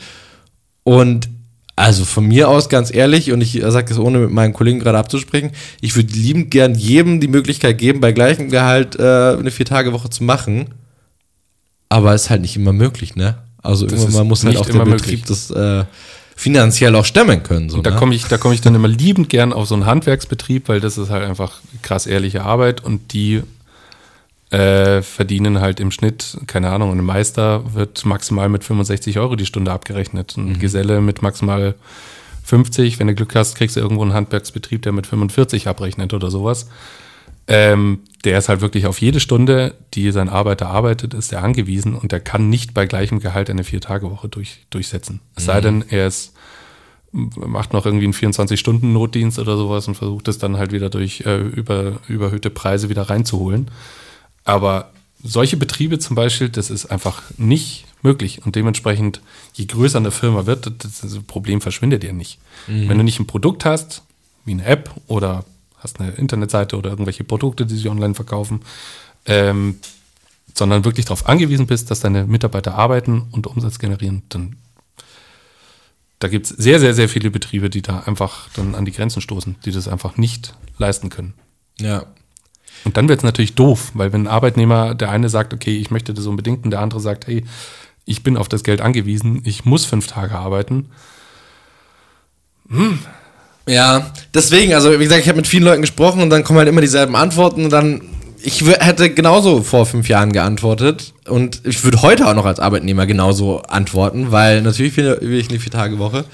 [0.84, 1.30] Und
[1.76, 4.98] also von mir aus ganz ehrlich, und ich sage das ohne mit meinen Kollegen gerade
[4.98, 10.10] abzusprechen, ich würde liebend gern jedem die Möglichkeit geben, bei gleichem Gehalt äh, eine Vier-Tage-Woche
[10.10, 10.66] zu machen.
[11.88, 13.38] Aber ist halt nicht immer möglich, ne?
[13.62, 15.22] Also Das irgendwann muss halt auch der Betrieb möglich.
[15.22, 15.84] das äh,
[16.40, 17.68] finanziell auch stemmen können.
[17.68, 17.96] So, Und da ne?
[17.96, 20.96] komme ich, da komme ich dann immer liebend gern auf so einen Handwerksbetrieb, weil das
[20.96, 23.42] ist halt einfach krass ehrliche Arbeit und die
[24.48, 29.44] äh, verdienen halt im Schnitt, keine Ahnung, ein Meister wird maximal mit 65 Euro die
[29.44, 30.35] Stunde abgerechnet.
[30.38, 31.74] Ein Geselle mit maximal
[32.44, 36.31] 50, wenn du Glück hast, kriegst du irgendwo einen Handwerksbetrieb, der mit 45 abrechnet oder
[36.31, 36.68] sowas.
[37.50, 41.96] Ähm, der ist halt wirklich auf jede Stunde, die sein Arbeiter arbeitet, ist er angewiesen
[41.96, 45.20] und der kann nicht bei gleichem Gehalt eine Vier-Tage-Woche durch, durchsetzen.
[45.34, 46.32] Es sei denn, er ist
[47.12, 51.40] macht noch irgendwie einen 24-Stunden-Notdienst oder sowas und versucht es dann halt wieder durch äh,
[51.40, 53.68] über, überhöhte Preise wieder reinzuholen.
[54.44, 54.92] Aber
[55.22, 58.46] solche Betriebe zum Beispiel, das ist einfach nicht möglich.
[58.46, 59.20] Und dementsprechend,
[59.55, 62.38] je größer eine Firma wird, das, das Problem verschwindet ja nicht.
[62.66, 64.03] Wenn du nicht ein Produkt hast,
[64.44, 65.44] wie eine App oder
[65.81, 68.61] hast eine Internetseite oder irgendwelche Produkte, die sich online verkaufen,
[69.26, 69.78] ähm,
[70.55, 74.57] sondern wirklich darauf angewiesen bist, dass deine Mitarbeiter arbeiten und Umsatz generieren, dann
[76.20, 79.22] da gibt es sehr, sehr, sehr viele Betriebe, die da einfach dann an die Grenzen
[79.22, 81.33] stoßen, die das einfach nicht leisten können.
[81.81, 82.05] Ja.
[82.85, 85.91] Und dann wird es natürlich doof, weil wenn ein Arbeitnehmer, der eine sagt, okay, ich
[85.91, 87.45] möchte das unbedingt, und der andere sagt, hey,
[88.05, 90.91] ich bin auf das Geld angewiesen, ich muss fünf Tage arbeiten.
[93.70, 96.68] Ja, deswegen, also wie gesagt, ich habe mit vielen Leuten gesprochen und dann kommen halt
[96.68, 98.02] immer dieselben Antworten und dann,
[98.42, 103.06] ich hätte genauso vor fünf Jahren geantwortet und ich würde heute auch noch als Arbeitnehmer
[103.06, 106.24] genauso antworten, weil natürlich will, will ich eine Vier-Tage-Woche.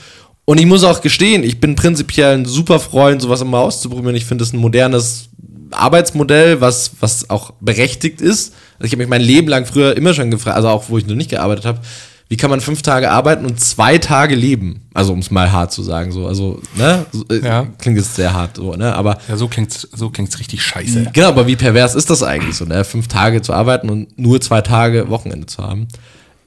[0.46, 4.16] Und ich muss auch gestehen, ich bin prinzipiell ein super Freund, sowas immer auszuprobieren.
[4.16, 5.28] Ich finde es ein modernes
[5.72, 8.54] Arbeitsmodell, was, was auch berechtigt ist.
[8.78, 11.06] Also ich habe mich mein Leben lang früher immer schon gefragt, also auch wo ich
[11.06, 11.80] noch nicht gearbeitet habe,
[12.28, 14.82] wie kann man fünf Tage arbeiten und zwei Tage leben?
[14.94, 17.06] Also um es mal hart zu sagen, so, also, ne?
[17.12, 17.66] So, äh, Ja.
[17.78, 18.94] Klingt jetzt sehr hart, so, ne?
[18.94, 21.10] Aber Ja, so klingt's, so klingt's richtig scheiße.
[21.12, 22.82] Genau, aber wie pervers ist das eigentlich so, ne?
[22.84, 25.86] Fünf Tage zu arbeiten und nur zwei Tage Wochenende zu haben,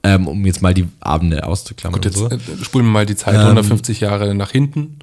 [0.03, 2.01] ähm, um jetzt mal die Abende auszuklammern.
[2.01, 2.29] Gut, jetzt so.
[2.29, 4.99] äh, spulen wir mal die Zeit 150 Jahre nach hinten.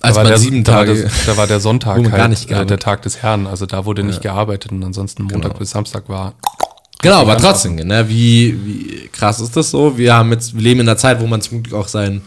[0.00, 2.28] Da Als war der, sieben da war Tage- der, da war der Sonntag halt gar
[2.28, 3.46] nicht äh, der gearbeitet Tag des Herrn.
[3.46, 5.58] Also da wurde nicht gearbeitet und ansonsten Montag Genau.
[5.58, 6.34] bis Samstag war.
[7.02, 8.08] Genau, aber trotzdem, ne?
[8.08, 9.96] Wie, wie krass ist das so?
[9.98, 12.22] Wir haben jetzt, wir leben in einer Zeit, wo man zum Glück auch sein,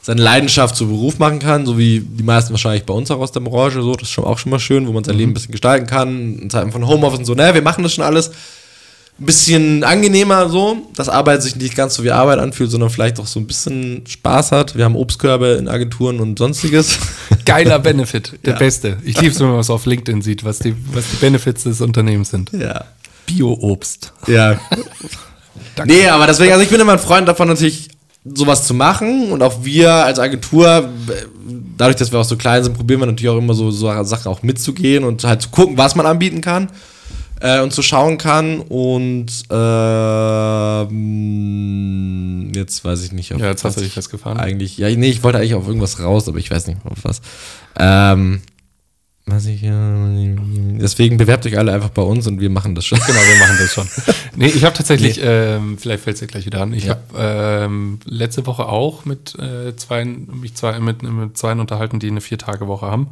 [0.00, 3.32] seine Leidenschaft zu Beruf machen kann, so wie die meisten wahrscheinlich bei uns auch aus
[3.32, 5.34] der Branche, so, das ist schon auch schon mal schön, wo man sein Leben ein
[5.34, 8.30] bisschen gestalten kann, in Zeiten von Homeoffice und so, ne, wir machen das schon alles
[9.20, 13.20] ein bisschen angenehmer so, dass Arbeit sich nicht ganz so wie Arbeit anfühlt, sondern vielleicht
[13.20, 14.74] auch so ein bisschen Spaß hat.
[14.74, 16.98] Wir haben Obstkörbe in Agenturen und sonstiges.
[17.44, 18.58] Geiler Benefit, der Ja.
[18.58, 18.96] beste.
[19.04, 21.80] Ich liebe es, wenn man was auf LinkedIn sieht, was die, was die Benefits des
[21.82, 22.50] Unternehmens sind.
[22.52, 22.86] ja.
[23.36, 24.12] Bio-Obst.
[24.26, 24.60] Ja.
[25.84, 27.88] nee, aber deswegen, also ich bin immer ein Freund davon, natürlich
[28.24, 29.32] sowas zu machen.
[29.32, 30.88] Und auch wir als Agentur,
[31.76, 34.30] dadurch, dass wir auch so klein sind, probieren wir natürlich auch immer so, so Sachen
[34.30, 36.68] auch mitzugehen und halt zu gucken, was man anbieten kann.
[37.40, 38.60] Äh, und zu schauen kann.
[38.60, 40.92] Und ähm,
[42.54, 44.38] jetzt weiß ich nicht, auf Ja, jetzt hast du dich ich festgefahren.
[44.38, 47.20] Eigentlich, ja, nee, ich wollte eigentlich auf irgendwas raus, aber ich weiß nicht auf was.
[47.76, 48.42] Ähm,
[49.24, 50.36] was ich, äh,
[50.80, 52.98] deswegen bewerbt euch alle einfach bei uns und wir machen das schon.
[53.06, 53.88] Genau, wir machen das schon.
[54.36, 56.96] nee, ich habe tatsächlich, ähm, vielleicht fällt es dir gleich wieder an, ich Ja.
[56.96, 57.02] habe
[57.64, 62.20] ähm, letzte Woche auch mit äh, zwei, mich zwei, mit, mit zwei unterhalten, die eine
[62.20, 63.08] Vier-Tage-Woche haben.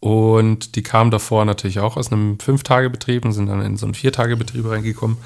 [0.00, 3.94] Und die kamen davor natürlich auch aus einem Fünf-Tage-Betrieb und sind dann in so einen
[3.94, 5.16] Vier-Tage-Betrieb reingekommen.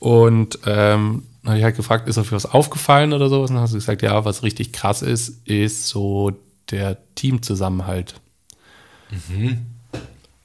[0.00, 3.50] Und ähm, dann habe ich halt gefragt, ist euch was aufgefallen oder sowas?
[3.50, 6.32] Und dann hast du gesagt, ja, was richtig krass ist, ist so
[6.70, 8.14] der Teamzusammenhalt.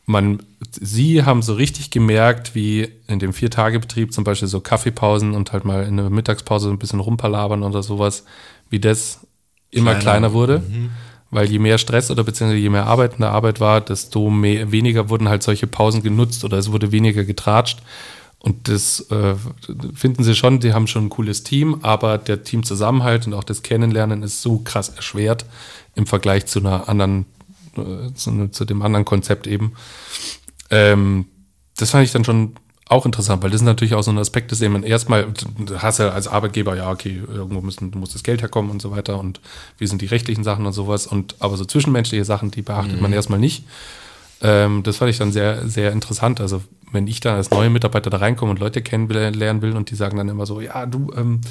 [0.06, 0.42] Man,
[0.72, 5.66] sie haben so richtig gemerkt, wie in dem Vier-Tage-Betrieb zum Beispiel so Kaffeepausen und halt
[5.66, 8.26] mal in der Mittagspause so ein bisschen rumpalabern oder sowas,
[8.70, 9.28] wie das
[9.72, 10.02] immer Kleiner.
[10.02, 10.64] kleiner wurde.
[11.32, 14.72] Weil je mehr Stress oder beziehungsweise je mehr Arbeit in der Arbeit war, desto mehr,
[14.72, 17.80] weniger wurden halt solche Pausen genutzt oder es wurde weniger getratscht.
[18.40, 19.36] Und das äh,
[19.94, 23.64] finden sie schon, die haben schon ein cooles Team, aber der Teamzusammenhalt und auch das
[23.64, 25.46] Kennenlernen ist so krass erschwert
[25.96, 27.26] im Vergleich zu einer anderen,
[28.14, 29.74] zu, zu dem anderen Konzept eben.
[30.70, 31.26] Ähm,
[31.78, 32.56] das fand ich dann schon
[32.90, 35.28] auch interessant, weil das ist natürlich auch so ein Aspekt, dass man erstmal,
[35.60, 38.90] du hast ja als Arbeitgeber, ja, okay, irgendwo müssen, muss das Geld herkommen und so
[38.90, 39.40] weiter und
[39.78, 43.14] wie sind die rechtlichen Sachen und sowas und aber so zwischenmenschliche Sachen, die beachtet man
[43.14, 43.64] erstmal nicht.
[44.42, 46.42] Ähm, das fand ich dann sehr, sehr interessant.
[46.42, 46.62] Also,
[46.92, 50.18] wenn ich dann als neue Mitarbeiter da reinkomme und Leute kennenlernen will und die sagen
[50.18, 51.42] dann immer so, ja, du, ähm,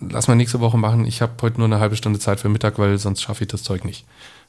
[0.00, 2.78] lass mal nächste Woche machen, ich habe heute nur eine halbe Stunde Zeit für Mittag,
[2.78, 4.06] weil sonst schaffe ich das Zeug nicht.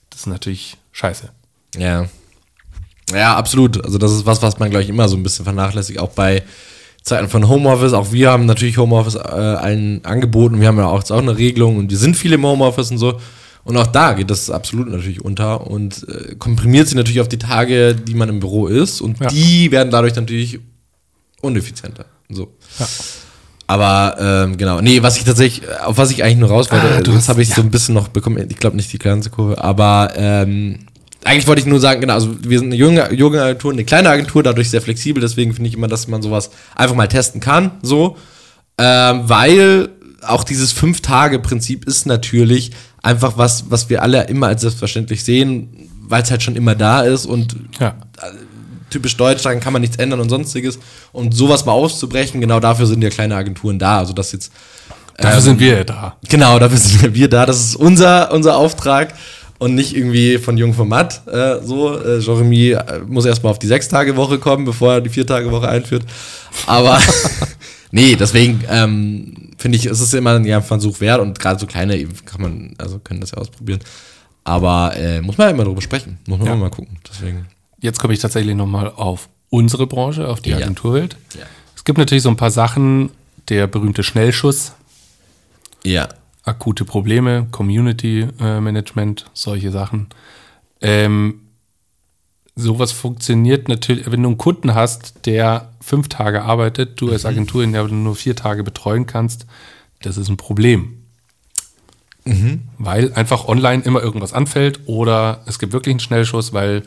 [0.10, 1.30] Das ist natürlich scheiße.
[1.78, 2.08] Ja.
[3.14, 3.84] Ja, absolut.
[3.84, 6.44] Also das ist was, was man, glaube ich, immer so ein bisschen vernachlässigt, auch bei
[7.04, 7.94] Zeiten von Homeoffice.
[7.94, 10.60] Auch wir haben natürlich Homeoffice äh, allen angeboten.
[10.60, 12.98] Wir haben ja auch jetzt auch eine Regelung und wir sind viele im Homeoffice und
[12.98, 13.20] so.
[13.64, 17.38] Und auch da geht das absolut natürlich unter und äh, komprimiert sich natürlich auf die
[17.40, 19.02] Tage, die man im Büro ist.
[19.02, 19.28] Und Ja.
[19.28, 20.60] die werden dadurch natürlich
[21.42, 22.06] uneffizienter.
[22.30, 22.54] So.
[22.80, 22.88] Ja.
[23.68, 27.02] Aber ähm, genau, nee, was ich tatsächlich, auf was ich eigentlich nur raus wollte, Ah,
[27.02, 27.68] du das hast- habe ich so ja.
[27.68, 30.80] ein bisschen noch bekommen, ich glaube nicht die ganze Kurve, aber ähm,
[31.24, 34.10] eigentlich wollte ich nur sagen, genau, also wir sind eine junge, junge Agentur, eine kleine
[34.10, 37.72] Agentur, dadurch sehr flexibel, deswegen finde ich immer, dass man sowas einfach mal testen kann,
[37.82, 38.18] so,
[38.78, 39.90] ähm, weil
[40.22, 46.22] auch dieses Fünf-Tage-Prinzip ist natürlich einfach was, was wir alle immer als selbstverständlich sehen, weil
[46.22, 47.96] es halt schon immer da ist und Ja.
[48.90, 50.80] Typisch deutsch, daran kann man nichts ändern und sonstiges.
[51.12, 54.00] Und sowas mal auszubrechen, genau dafür sind ja kleine Agenturen da.
[54.00, 54.52] Also das jetzt.
[55.18, 56.18] Dafür ähm, sind wir ja da.
[56.30, 57.46] Genau, dafür sind wir da.
[57.46, 59.14] Das ist unser, unser Auftrag
[59.58, 61.22] und nicht irgendwie von Jung von Matt.
[61.28, 65.70] Äh, so, äh, Jeremy äh, muss erstmal auf die Sechs-Tage-Woche kommen, bevor er die Vier-Tage-Woche
[65.70, 66.04] einführt.
[66.68, 67.00] Aber
[67.92, 71.98] nee, deswegen ähm, finde ich, es ist immer ein Versuch wert und gerade so kleine
[72.26, 73.80] kann man, also können das ja ausprobieren.
[74.44, 76.20] Aber äh, muss man ja immer drüber sprechen.
[76.28, 76.56] Muss man Ja.
[76.56, 76.98] mal gucken.
[77.10, 77.48] Deswegen.
[77.86, 80.58] Jetzt komme ich tatsächlich nochmal auf unsere Branche, auf die Ja.
[80.58, 81.18] Agenturwelt.
[81.38, 81.46] Ja.
[81.76, 83.12] Es gibt natürlich so ein paar Sachen,
[83.50, 84.74] der berühmte Schnellschuss,
[85.84, 86.10] Ja.
[86.44, 90.08] akute Probleme, Community äh, Management, solche Sachen.
[90.82, 91.42] Ähm,
[92.56, 97.64] sowas funktioniert natürlich, wenn du einen Kunden hast, der fünf Tage arbeitet, du als Agentur
[97.64, 99.46] in der du nur vier Tage betreuen kannst,
[100.02, 101.02] das ist ein Problem.
[102.80, 106.82] Weil einfach online immer irgendwas anfällt oder es gibt wirklich einen Schnellschuss, weil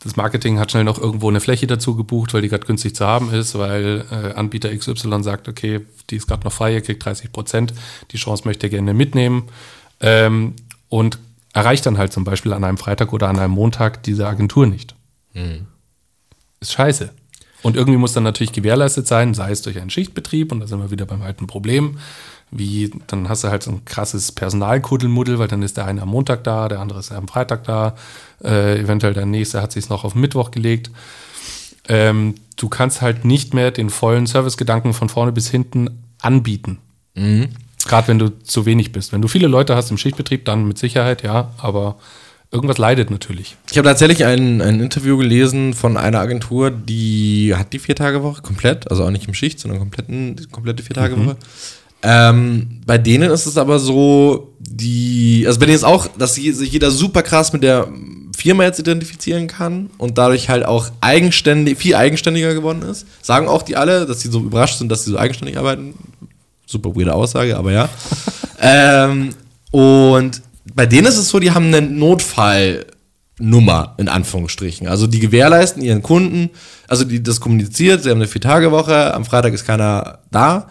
[0.00, 3.06] das Marketing hat schnell noch irgendwo eine Fläche dazu gebucht, weil die gerade günstig zu
[3.06, 5.80] haben ist, weil äh, Anbieter XY sagt, okay,
[6.10, 7.74] die ist gerade noch frei, ihr kriegt 30 Prozent,
[8.12, 9.44] die Chance möchte er gerne mitnehmen
[10.00, 10.54] ähm,
[10.88, 11.18] und
[11.52, 14.94] erreicht dann halt zum Beispiel an einem Freitag oder an einem Montag diese Agentur nicht.
[16.60, 17.10] Ist scheiße.
[17.62, 20.80] Und irgendwie muss dann natürlich gewährleistet sein, sei es durch einen Schichtbetrieb, und da sind
[20.80, 21.98] wir wieder beim alten Problem,
[22.50, 26.08] wie, dann hast du halt so ein krasses Personalkuddelmuddel, weil dann ist der eine am
[26.08, 27.94] Montag da, der andere ist am Freitag da,
[28.42, 30.90] äh, eventuell der nächste hat sich noch auf Mittwoch gelegt.
[31.88, 36.78] Ähm, du kannst halt nicht mehr den vollen Servicegedanken von vorne bis hinten anbieten.
[37.86, 39.12] Gerade wenn du zu wenig bist.
[39.12, 41.96] Wenn du viele Leute hast im Schichtbetrieb, dann mit Sicherheit, ja, aber
[42.50, 43.56] irgendwas leidet natürlich.
[43.70, 48.90] Ich habe tatsächlich ein, ein Interview gelesen von einer Agentur, die hat die Vier-Tage-Woche komplett,
[48.90, 51.36] also auch nicht im Schicht, sondern kompletten, komplette Vier-Tage-Woche.
[52.02, 56.72] Ähm, bei denen ist es aber so, die, also bei denen ist auch, dass sich
[56.72, 57.88] jeder super krass mit der
[58.36, 63.04] Firma jetzt identifizieren kann und dadurch halt auch eigenständig, viel eigenständiger geworden ist.
[63.20, 65.94] Sagen auch die alle, dass sie so überrascht sind, dass sie so eigenständig arbeiten.
[66.64, 67.88] Super weirde Aussage, aber ja.
[68.60, 69.30] ähm,
[69.72, 70.40] und
[70.74, 74.88] bei denen ist es so, die haben eine Notfallnummer, in Anführungsstrichen.
[74.88, 76.50] Also die gewährleisten ihren Kunden,
[76.88, 80.68] also die das kommuniziert, sie haben eine Vier-Tage-Woche, am Freitag ist keiner da.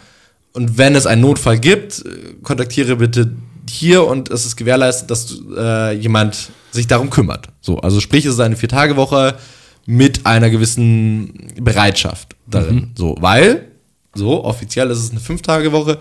[0.53, 2.03] Und wenn es einen Notfall gibt,
[2.43, 3.31] kontaktiere bitte
[3.69, 7.47] hier und es ist gewährleistet, dass äh, jemand sich darum kümmert.
[7.61, 9.35] So, also sprich, es ist eine Vier-Tage-Woche
[9.85, 12.91] mit einer gewissen Bereitschaft darin.
[12.95, 13.67] So, weil,
[14.13, 15.99] so, offiziell ist es eine Fünf-Tage-Woche.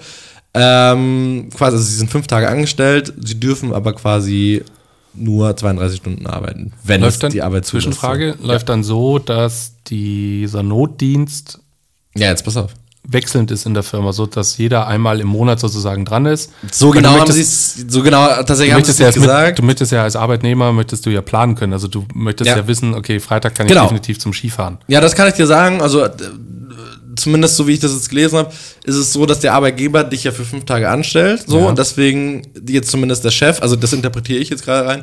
[0.57, 4.63] Ähm, quasi, also sie sind fünf Tage angestellt, sie dürfen aber quasi
[5.15, 7.65] nur 32 Stunden arbeiten, wenn Läuft dann, es die Arbeit.
[7.67, 11.59] Zwischenfrage, läuft dann so, dass dieser Notdienst
[12.15, 12.73] Ja, jetzt pass auf.
[13.09, 16.53] wechselnd ist in der Firma, so dass jeder einmal im Monat sozusagen dran ist.
[16.73, 19.07] So Weil genau du haben sie möchtest, es, so genau tatsächlich haben sie möchtest, ja
[19.07, 19.59] als mit, gesagt.
[19.59, 21.73] du möchtest ja als Arbeitnehmer möchtest du ja planen können.
[21.73, 22.57] Also du möchtest Ja.
[22.59, 23.83] ja, wissen, okay, Freitag kann Genau.
[23.85, 24.79] ich definitiv zum Skifahren.
[24.89, 25.81] Ja, das kann ich dir sagen.
[25.81, 26.07] Also
[27.17, 28.53] zumindest so wie ich das jetzt gelesen habe,
[28.85, 31.45] ist es so, dass der Arbeitgeber dich ja für fünf Tage anstellt.
[31.47, 31.67] So Ja.
[31.67, 35.03] und deswegen jetzt zumindest der Chef, also das interpretiere ich jetzt gerade rein,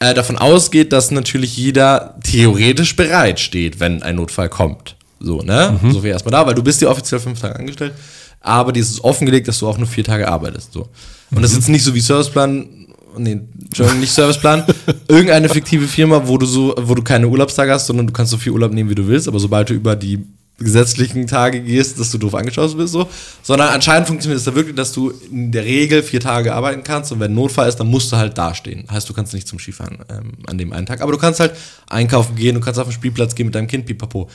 [0.00, 4.96] äh, davon ausgeht, dass natürlich jeder theoretisch bereit steht, wenn ein Notfall kommt.
[5.20, 5.78] So, ne?
[5.90, 7.92] So wäre erstmal da, weil du bist ja offiziell fünf Tage angestellt,
[8.40, 10.72] aber dir ist es offengelegt, dass du auch nur vier Tage arbeitest.
[10.72, 10.88] So.
[11.32, 12.86] Und das ist jetzt nicht so wie Serviceplan,
[13.18, 14.62] nee, Entschuldigung, nicht Serviceplan,
[15.08, 18.36] irgendeine fiktive Firma, wo du so, wo du keine Urlaubstage hast, sondern du kannst so
[18.38, 20.20] viel Urlaub nehmen, wie du willst, aber sobald du über die
[20.58, 23.08] gesetzlichen Tage gehst, dass du doof angeschaut bist, so.
[23.42, 27.12] Sondern anscheinend funktioniert es da wirklich, dass du in der Regel vier Tage arbeiten kannst
[27.12, 28.84] und wenn Notfall ist, dann musst du halt dastehen.
[28.90, 31.54] Heißt, du kannst nicht zum Skifahren ähm, an dem einen Tag, aber du kannst halt
[31.88, 34.28] einkaufen gehen, du kannst auf den Spielplatz gehen mit deinem Kind, pipapo.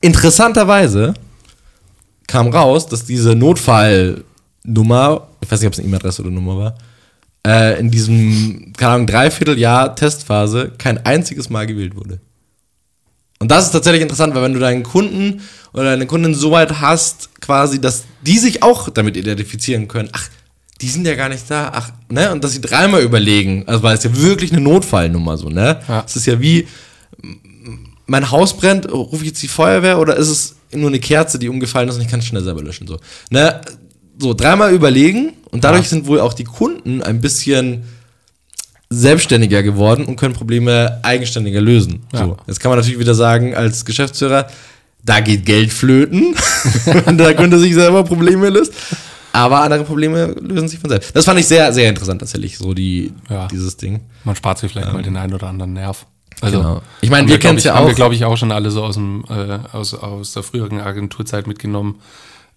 [0.00, 1.14] Interessanterweise
[2.26, 6.74] kam raus, dass diese Notfallnummer, ich weiß nicht, ob es eine E-Mail-Adresse oder Nummer war,
[7.46, 12.18] äh, in diesem, keine Ahnung, Dreivierteljahr Testphase kein einziges Mal gewählt wurde.
[13.38, 16.80] Und das ist tatsächlich interessant, weil wenn du deinen Kunden oder deine Kundin so weit
[16.80, 20.28] hast, quasi, dass die sich auch damit identifizieren können, ach,
[20.80, 23.96] die sind ja gar nicht da, ach, ne, und dass sie dreimal überlegen, also weil
[23.96, 25.80] es ja wirklich eine Notfallnummer so, ne?
[25.88, 26.04] Ja.
[26.06, 26.66] Es ist ja wie,
[28.06, 31.48] mein Haus brennt, rufe ich jetzt die Feuerwehr oder ist es nur eine Kerze, die
[31.48, 32.98] umgefallen ist und ich kann es schnell selber löschen, so.
[33.30, 33.60] Ne?
[34.18, 35.90] So, dreimal überlegen und dadurch Ja.
[35.90, 37.84] sind wohl auch die Kunden ein bisschen
[38.90, 42.04] selbstständiger geworden und können Probleme eigenständiger lösen.
[42.12, 42.20] Ja.
[42.20, 42.36] So.
[42.46, 44.46] Jetzt kann man natürlich wieder sagen, als Geschäftsführer,
[45.04, 46.34] da geht Geld flöten,
[47.06, 48.72] wenn der Kunde sich selber Probleme löst.
[49.32, 51.14] Aber andere Probleme lösen sich von selbst.
[51.14, 53.46] Das fand ich sehr, sehr interessant tatsächlich, so die, Ja.
[53.48, 54.00] dieses Ding.
[54.24, 56.06] Man spart sich vielleicht mal den einen oder anderen Nerv.
[56.40, 56.82] Also, Genau.
[57.02, 57.96] Ich meine, wir kennen's ich- ja Haben wir, auch.
[57.96, 61.96] glaube ich, auch schon alle so aus, dem, äh, aus, aus der früheren Agenturzeit mitgenommen,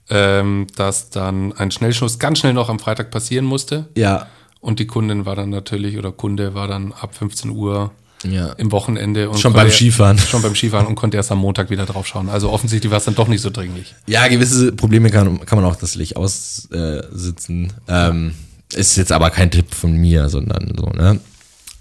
[0.09, 3.87] ähm, dass dann ein Schnellschuss ganz schnell noch am Freitag passieren musste.
[3.97, 4.27] Ja.
[4.61, 7.91] Und die Kundin war dann natürlich, oder Kunde war dann ab 15 Uhr
[8.23, 8.51] Ja.
[8.53, 9.29] im Wochenende.
[9.29, 10.17] Und Schon beim Skifahren.
[10.29, 12.27] Schon beim Skifahren und konnte erst am Montag wieder drauf schauen.
[12.29, 13.95] Also offensichtlich war es dann doch nicht so dringlich.
[14.07, 17.71] Ja, gewisse Probleme kann, kann man auch tatsächlich aussitzen.
[17.87, 18.33] Ähm,
[18.73, 21.19] ist jetzt aber kein Tipp von mir, sondern so, ne?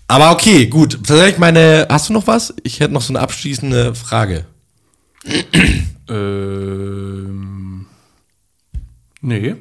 [0.06, 0.92] Aber okay, gut.
[1.04, 2.54] Tatsächlich meine, hast du noch was?
[2.62, 4.46] Ich hätte noch so eine abschließende Frage.
[6.10, 7.84] Ähm,
[9.20, 9.56] nee.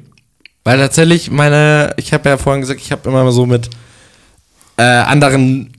[0.68, 3.70] Weil tatsächlich meine, ich habe ja vorhin gesagt, ich habe immer so mit
[4.76, 5.72] äh, anderen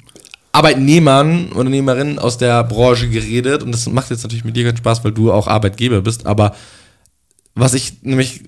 [0.52, 5.04] Arbeitnehmern, Unternehmerinnen aus der Branche geredet und das macht jetzt natürlich mit dir keinen Spaß,
[5.04, 6.54] weil du auch Arbeitgeber bist, aber
[7.54, 8.44] was ich nämlich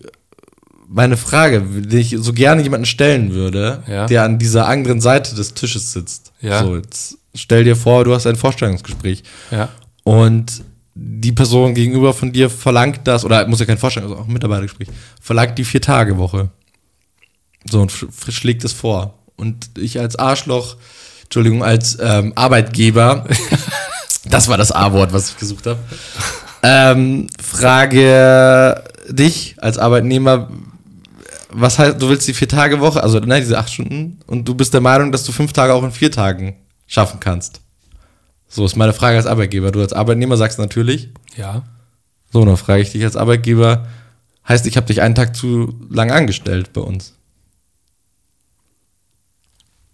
[0.89, 4.07] meine Frage, die ich so gerne jemanden stellen würde, Ja.
[4.07, 6.33] der an dieser anderen Seite des Tisches sitzt.
[6.41, 6.65] Ja.
[6.65, 9.69] So, jetzt stell dir vor, du hast ein Vorstellungsgespräch Ja.
[10.05, 10.63] und
[11.03, 14.33] die Person gegenüber von dir verlangt das, oder muss ja kein Vorstellung, also auch ein
[14.33, 14.89] Mitarbeitergespräch,
[15.21, 16.51] verlangt die Vier-Tage-Woche.
[17.71, 19.15] So, und sch- schlägt es vor.
[19.37, 20.77] Und ich als Arschloch,
[21.23, 23.27] Entschuldigung, als ähm, Arbeitgeber,
[24.27, 25.79] das war das A-Wort, was ich gesucht habe,
[26.63, 30.51] ähm, frage dich als Arbeitnehmer,
[31.51, 34.83] was heißt, du willst die Vier-Tage-Woche, also ne, diese acht Stunden, und du bist der
[34.83, 37.63] Meinung, dass du fünf Tage auch in vier Tagen schaffen kannst.
[38.53, 39.71] So ist meine Frage als Arbeitgeber.
[39.71, 41.63] Du als Arbeitnehmer sagst natürlich, Ja.
[42.33, 43.87] so, dann frage ich dich als Arbeitgeber,
[44.49, 47.15] heißt, ich habe dich einen Tag zu lang angestellt bei uns?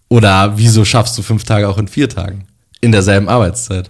[0.09, 2.47] Oder wieso schaffst du fünf Tage auch in vier Tagen?
[2.81, 3.89] In derselben Arbeitszeit.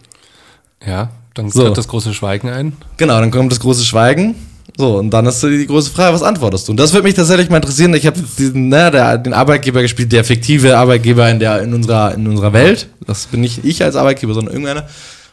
[0.85, 1.11] Ja.
[1.33, 1.63] Dann So.
[1.65, 2.75] tritt das große Schweigen ein.
[2.97, 4.35] Genau, dann kommt das große Schweigen.
[4.79, 6.71] So, und dann ist die große Frage, was antwortest du?
[6.71, 7.95] Und das würde mich tatsächlich mal interessieren.
[7.95, 12.13] Ich habe diesen, ne, der, den Arbeitgeber gespielt, der fiktive Arbeitgeber in, der, in, unserer,
[12.13, 12.87] in unserer Welt.
[13.07, 14.87] Das bin nicht ich als Arbeitgeber, sondern irgendeiner.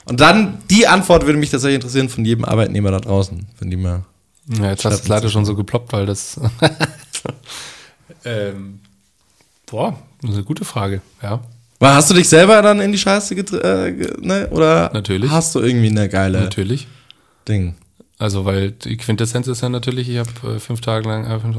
[0.06, 3.46] Und dann, die Antwort würde mich tatsächlich interessieren von jedem Arbeitnehmer da draußen.
[3.58, 4.02] Wenn die mal.
[4.48, 6.40] Ja, jetzt hast du es leider schon so geploppt, weil das.
[8.24, 8.80] ähm,
[9.66, 11.40] boah, das ist eine gute Frage, ja.
[11.80, 14.48] Aber Hast du dich selber dann in die Scheiße getr- äh, ne?
[14.50, 15.30] Oder Natürlich.
[15.30, 16.86] hast du irgendwie eine geile Natürlich.
[17.46, 17.74] Ding?
[18.18, 21.56] Also, weil die Quintessenz ist ja natürlich, ich habe äh, fünf Tage lang, äh, fünf,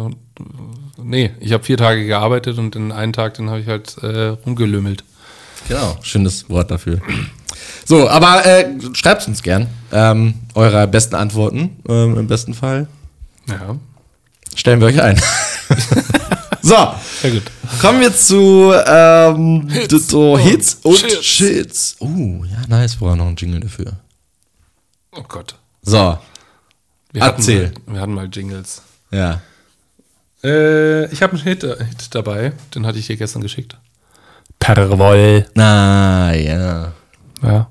[0.97, 4.27] nee, ich habe vier Tage gearbeitet und den einen Tag, den habe ich halt äh,
[4.45, 5.03] rumgelümmelt.
[5.67, 7.01] Genau, schönes Wort dafür.
[7.85, 11.77] So, aber äh, schreibt uns gern ähm, eure besten Antworten.
[11.87, 12.87] Ähm, Im besten Fall
[13.47, 13.75] Ja,
[14.55, 15.19] stellen wir euch ein.
[16.61, 16.75] so,
[17.21, 17.43] sehr gut.
[17.81, 21.25] kommen wir zu ähm, Hits so und Hits und Shits.
[21.25, 21.95] Shits.
[21.99, 22.95] Oh, ja, nice.
[22.95, 23.93] Vorher noch ein Jingle dafür.
[25.11, 25.55] Oh Gott.
[25.81, 26.17] So,
[27.16, 27.68] Wir Erzähl.
[27.68, 28.82] Hatten mal, wir hatten mal Jingles.
[29.09, 29.41] ja.
[30.43, 33.78] Äh, ich habe einen Hit, äh, Hit dabei, den hatte ich dir gestern geschickt.
[34.59, 35.45] Perwoll.
[35.55, 36.91] Na, ja.
[37.41, 37.70] Ja.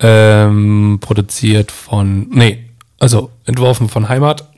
[0.00, 4.48] Ähm, produziert von, nee, also entworfen von Heimat,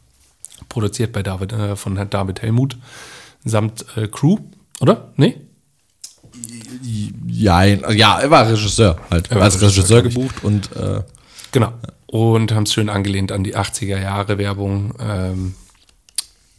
[0.68, 2.76] produziert bei David, äh, von David Helmut
[3.42, 4.36] samt äh, Crew,
[4.80, 5.12] oder?
[5.16, 5.40] Nee?
[7.26, 9.30] Ja, ja, er war Regisseur halt.
[9.30, 11.02] Er war als Regisseur, Regisseur gebucht und äh,
[11.52, 11.72] Genau.
[12.12, 14.94] Und haben es schön angelehnt an die 80er Jahre Werbung.
[15.00, 15.54] Ähm,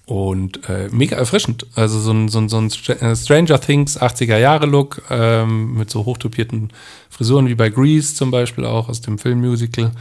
[0.06, 1.66] und äh, mega erfrischend.
[1.76, 5.90] Also so ein, so ein, so ein äh, Stranger Things 80er Jahre Look ähm, mit
[5.90, 6.72] so hochtopierten
[7.10, 9.92] Frisuren wie bei Grease zum Beispiel auch aus dem Filmmusical.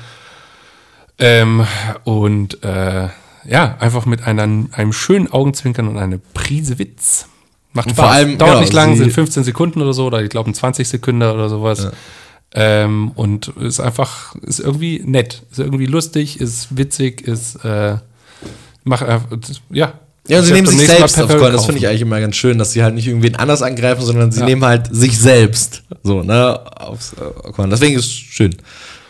[1.19, 1.67] Ähm,
[2.05, 3.09] und äh,
[3.45, 7.27] ja, einfach mit einer, einem schönen Augenzwinkern und einer Prise Witz.
[7.73, 8.05] Macht Und Spaß.
[8.05, 10.89] vor allem, Dauert genau, nicht lang, sind 15 Sekunden oder so, oder ich glaube 20
[10.89, 11.91] Sekunden oder sowas.
[12.53, 17.99] Ähm, und ist einfach, ist irgendwie nett, ist irgendwie lustig, ist witzig, ist, äh,
[18.83, 19.21] mach, äh,
[19.71, 19.95] ja.
[20.27, 21.53] Ja, sie nehmen sich selbst auf Call.
[21.53, 24.31] Das finde ich eigentlich immer ganz schön, dass sie halt nicht irgendwen anders angreifen, sondern
[24.33, 24.47] sie Ja.
[24.47, 25.83] nehmen halt sich selbst.
[26.03, 26.61] So, ne?
[26.81, 27.71] Aufs äh, Korn.
[27.71, 28.57] Deswegen ist es schön.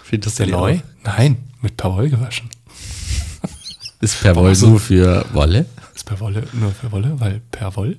[0.04, 0.78] Finde das der neu?
[1.04, 2.48] Nein, mit Perwoll gewaschen.
[4.00, 5.66] Ist per Woll nur für Wolle?
[5.94, 7.14] Ist Perwolle nur für Wolle?
[7.18, 7.96] Weil Perwoll?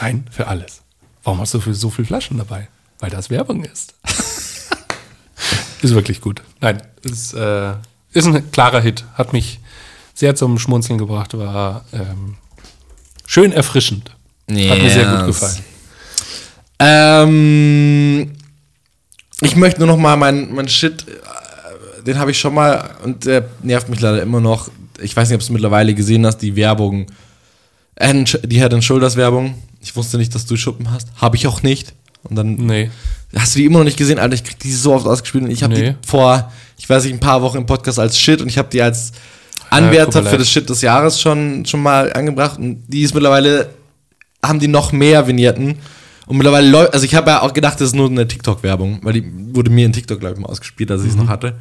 [0.00, 0.82] Nein, für alles.
[1.22, 2.68] Warum hast du für so viele Flaschen dabei?
[2.98, 3.94] Weil das Werbung ist.
[5.84, 6.42] Ist wirklich gut.
[6.60, 7.72] Nein, ist, äh,
[8.12, 9.04] ist ein klarer Hit.
[9.14, 9.60] Hat mich
[10.14, 12.36] sehr zum Schmunzeln gebracht, war ähm,
[13.26, 14.10] schön erfrischend.
[14.48, 15.40] Hat mir sehr gut Yes.
[15.40, 15.64] gefallen.
[16.78, 18.32] Ähm,
[19.40, 23.24] ich möchte nur noch mal mein, mein Shit, äh, den habe ich schon mal und
[23.24, 24.70] der nervt mich leider immer noch.
[25.00, 27.06] Ich weiß nicht, ob du es mittlerweile gesehen hast, die Werbung,
[28.00, 29.62] die Head Shoulders Werbung.
[29.80, 31.08] Ich wusste nicht, dass du Schuppen hast.
[31.16, 31.94] Habe ich auch nicht.
[32.24, 32.90] Und dann Nee.
[33.36, 34.18] Hast du die immer noch nicht gesehen?
[34.18, 35.90] Alter, ich krieg die so oft ausgespielt und ich habe Nee.
[35.90, 38.68] die vor, ich weiß nicht, ein paar Wochen im Podcast als Shit und ich habe
[38.70, 39.12] die als
[39.70, 43.70] Anwärter mir für das Shit des Jahres schon, schon mal angebracht und die ist mittlerweile,
[44.44, 45.76] haben die noch mehr Vignetten
[46.26, 49.14] und mittlerweile läuft, also ich habe ja auch gedacht, das ist nur eine TikTok-Werbung, weil
[49.14, 51.56] die wurde mir in TikTok, glaube ich, mal ausgespielt, als ich es noch hatte.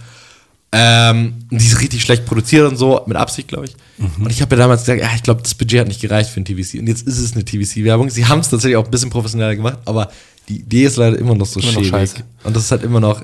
[0.75, 3.75] Ähm, und die ist richtig schlecht produziert und so, mit Absicht, glaube ich.
[4.19, 6.39] Und ich habe ja damals gesagt, ja, ich glaube, das Budget hat nicht gereicht für
[6.41, 6.79] ein TVC.
[6.79, 8.09] Und jetzt ist es eine TVC-Werbung.
[8.09, 10.09] Sie haben es tatsächlich auch ein bisschen professioneller gemacht, aber
[10.49, 11.89] die Idee ist leider immer noch so Immer noch schäbig.
[11.91, 12.15] scheiße.
[12.43, 13.21] Und das ist halt immer noch,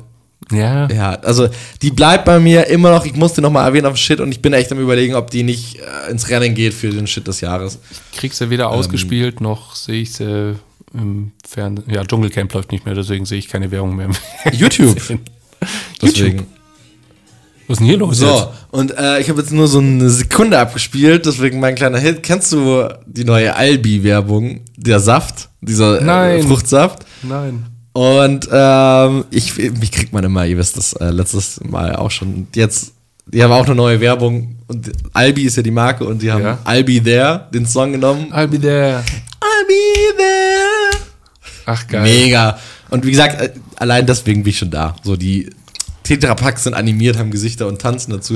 [0.51, 0.87] Ja.
[0.89, 1.47] ja, also
[1.81, 4.41] die bleibt bei mir immer noch, ich musste noch mal erwähnen auf Shit und ich
[4.41, 7.41] bin echt am überlegen, ob die nicht äh, ins Rennen geht für den Shit des
[7.41, 7.79] Jahres.
[8.13, 10.55] Krieg sie weder ausgespielt, noch sehe ich sie
[10.93, 11.93] im Fernsehen.
[11.93, 14.07] Ja, Dschungelcamp läuft nicht mehr, deswegen sehe ich keine Werbung mehr.
[14.45, 14.95] im YouTube.
[14.95, 15.21] Deswegen.
[16.01, 16.45] YouTube.
[17.67, 18.47] Was ist denn hier los So, jetzt?
[18.71, 22.23] Und äh, ich habe jetzt nur so eine Sekunde abgespielt, deswegen mein kleiner Hit.
[22.23, 24.61] Kennst du die neue Albi-Werbung?
[24.77, 26.43] Der Saft, dieser äh, Nein.
[26.43, 26.99] Fruchtsaft.
[27.23, 27.65] Nein.
[27.93, 32.47] Und ähm, ich, mich kriegt man immer, ihr wisst das äh, letztes Mal auch schon.
[32.53, 32.93] Jetzt
[33.25, 36.43] Die haben auch eine neue Werbung und Albi ist ja die Marke und die haben
[36.43, 36.59] Ja.
[36.63, 38.31] Albi There, den Song genommen.
[38.31, 39.03] I'll be there.
[39.41, 41.03] I'll be there.
[41.65, 42.03] Ach, geil.
[42.03, 42.57] Mega.
[42.89, 44.95] Und wie gesagt, äh, allein deswegen bin ich schon da.
[45.03, 45.49] So die
[46.09, 48.35] Tetrapacks sind animiert, haben Gesichter und tanzen dazu.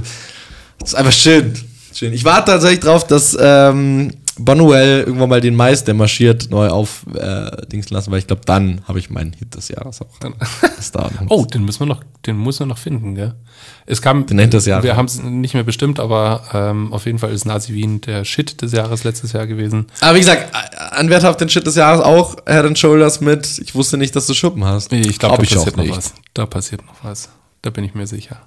[0.78, 1.54] Das ist einfach schön.
[1.94, 2.14] schön.
[2.14, 7.06] Ich warte tatsächlich drauf, dass ähm, Bonuel irgendwann mal den Mais, der marschiert, neu auf
[7.16, 10.20] äh, Dings lassen, weil ich glaube, dann habe ich meinen Hit des Jahres auch.
[10.22, 10.34] Noch.
[11.30, 13.36] Oh, den müssen wir noch, den muss man noch finden, gell?
[13.86, 14.84] Es kam, Den Hit des Jahres.
[14.84, 18.26] wir haben es nicht mehr bestimmt, aber ähm, auf jeden Fall ist Nazi Wien der
[18.26, 19.88] Shit des Jahres letztes Jahr gewesen.
[20.02, 23.60] Aber wie gesagt, äh, Anwärter auf den Shit des Jahres auch Head and Shoulders mit,
[23.60, 24.92] ich wusste nicht, dass du Schuppen hast.
[24.92, 26.14] Ich glaube, da ich passiert noch was.
[26.34, 27.30] Da passiert noch was.
[27.64, 28.42] Da bin ich mir sicher.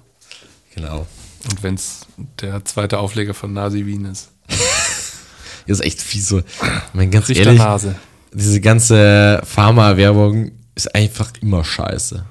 [0.73, 1.05] Genau.
[1.49, 2.05] Und wenn es
[2.39, 4.29] der zweite Aufleger von Nazi Wien ist.
[5.69, 6.41] Das ist echt fies so.
[6.93, 7.95] Mein ganz Richter ehrlich, Nase.
[8.31, 12.23] diese ganze Pharma-Werbung ist einfach immer scheiße.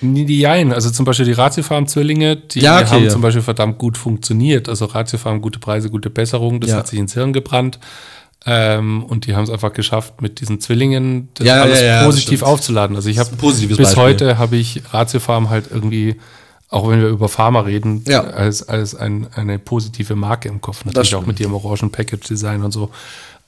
[0.00, 3.10] Jein, also zum Beispiel die Ratiofarm-Zwillinge, die Ja, okay, haben ja.
[3.10, 4.68] zum Beispiel verdammt gut funktioniert.
[4.68, 6.76] Also Ratiofarm, gute Preise, gute Besserung, das Ja.
[6.76, 7.80] hat sich ins Hirn gebrannt.
[8.44, 12.04] Ähm, und die haben es einfach geschafft, mit diesen Zwillingen das Ja, alles ja, ja,
[12.04, 12.50] positiv stimmt.
[12.50, 12.96] aufzuladen.
[12.96, 13.96] Also ich habe bis Beispiel.
[14.02, 16.16] heute habe ich Ratiofarm halt irgendwie,
[16.68, 20.84] auch wenn wir über Pharma reden, als, als ein, eine positive Marke im Kopf.
[20.84, 22.90] Natürlich auch mit ihrem orangen Package-Design und so.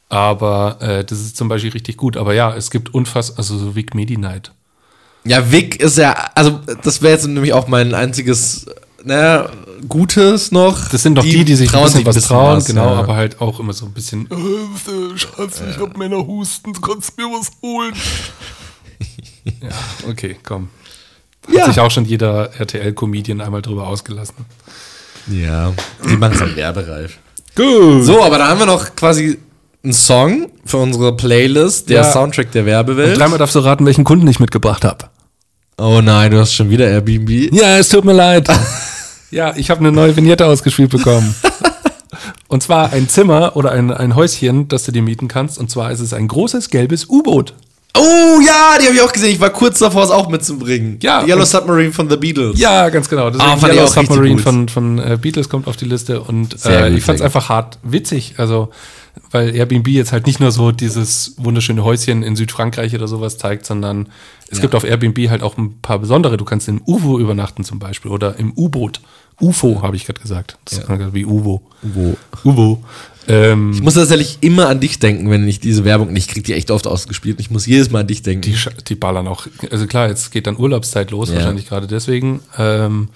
[0.09, 2.17] Aber äh, das ist zum Beispiel richtig gut.
[2.17, 4.53] Aber ja, es gibt unfassbar, also so Vic Medi-Night.
[5.25, 8.67] Ja, Vic ist ja, also das wäre jetzt nämlich auch mein einziges,
[9.05, 9.49] naja,
[9.89, 10.89] Gutes noch.
[10.89, 13.01] Das sind doch die, die, sich ein bisschen was trauen, was, genau, ja.
[13.01, 17.25] aber halt auch immer so ein bisschen, äh, Schatz, ich hab Männerhusten, du kannst mir
[17.25, 17.93] was holen.
[19.45, 19.71] ja,
[20.09, 20.69] okay, komm.
[21.47, 21.67] Hat Ja.
[21.67, 24.37] sich auch schon jeder RTL-Comedian einmal drüber ausgelassen.
[25.27, 25.73] Ja,
[26.09, 27.19] die machen es am werbereif.
[27.55, 28.05] Gut.
[28.05, 29.39] So, aber da haben wir noch quasi
[29.83, 32.13] einen Song für unsere Playlist, der Ja.
[32.13, 33.19] Soundtrack der Werbewelt.
[33.19, 35.11] Dreimal darfst du raten, welchen Kunden ich mitgebracht habe.
[35.77, 37.53] Oh nein, du hast schon wieder Airbnb.
[37.53, 38.49] Ja, es tut mir leid.
[39.35, 41.35] ja, ich habe eine neue Vignette ausgespielt bekommen.
[42.49, 45.59] Und zwar ein Zimmer oder ein, ein Häuschen, das du dir mieten kannst.
[45.59, 47.55] Und zwar ist es ein großes gelbes U-Boot.
[47.97, 49.31] Oh ja, die habe ich auch gesehen.
[49.31, 50.99] Ich war kurz davor, es auch mitzubringen.
[51.01, 52.59] Ja, Yellow Submarine von The Beatles.
[52.59, 53.31] Ja, ganz genau.
[53.31, 56.99] Deswegen ich Yellow Submarine von, von äh, Beatles kommt auf die Liste und äh, gut,
[56.99, 58.35] ich fand es einfach hart witzig.
[58.37, 58.71] Also,
[59.31, 63.65] weil Airbnb jetzt halt nicht nur so dieses wunderschöne Häuschen in Südfrankreich oder sowas zeigt,
[63.65, 64.09] sondern
[64.49, 66.37] es gibt auf Airbnb halt auch ein paar besondere.
[66.37, 69.01] Du kannst im UFO übernachten zum Beispiel oder im U-Boot.
[69.41, 70.57] UFO habe ich gerade gesagt.
[70.65, 71.63] Das ist wie UFO.
[71.83, 72.17] Wo?
[72.45, 72.83] UFO.
[73.27, 76.45] Ähm, Ich muss tatsächlich immer an dich denken, wenn ich diese Werbung, und ich krieg
[76.45, 77.41] die echt oft ausgespielt.
[77.41, 78.43] Ich muss jedes Mal an dich denken.
[78.43, 78.57] die,
[78.87, 79.47] die ballern auch.
[79.71, 81.37] Also klar, jetzt geht dann Urlaubszeit los, Ja.
[81.37, 82.41] wahrscheinlich gerade deswegen.
[82.59, 83.09] Ähm,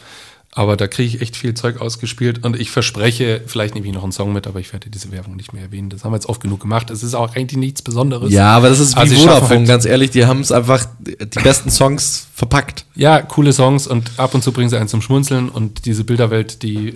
[0.53, 4.03] aber da kriege ich echt viel Zeug ausgespielt und ich verspreche, vielleicht nehme ich noch
[4.03, 5.91] einen Song mit, aber ich werde diese Werbung nicht mehr erwähnen.
[5.91, 6.91] Das haben wir jetzt oft genug gemacht.
[6.91, 8.33] Es ist auch eigentlich nichts Besonderes.
[8.33, 10.11] ja, aber das ist wie Also Vodafone, halt- ganz ehrlich.
[10.11, 12.87] Die haben es einfach, die besten Songs verpackt.
[12.97, 16.63] Ja, coole Songs und ab und zu bringen sie einen zum Schmunzeln und diese Bilderwelt,
[16.63, 16.93] die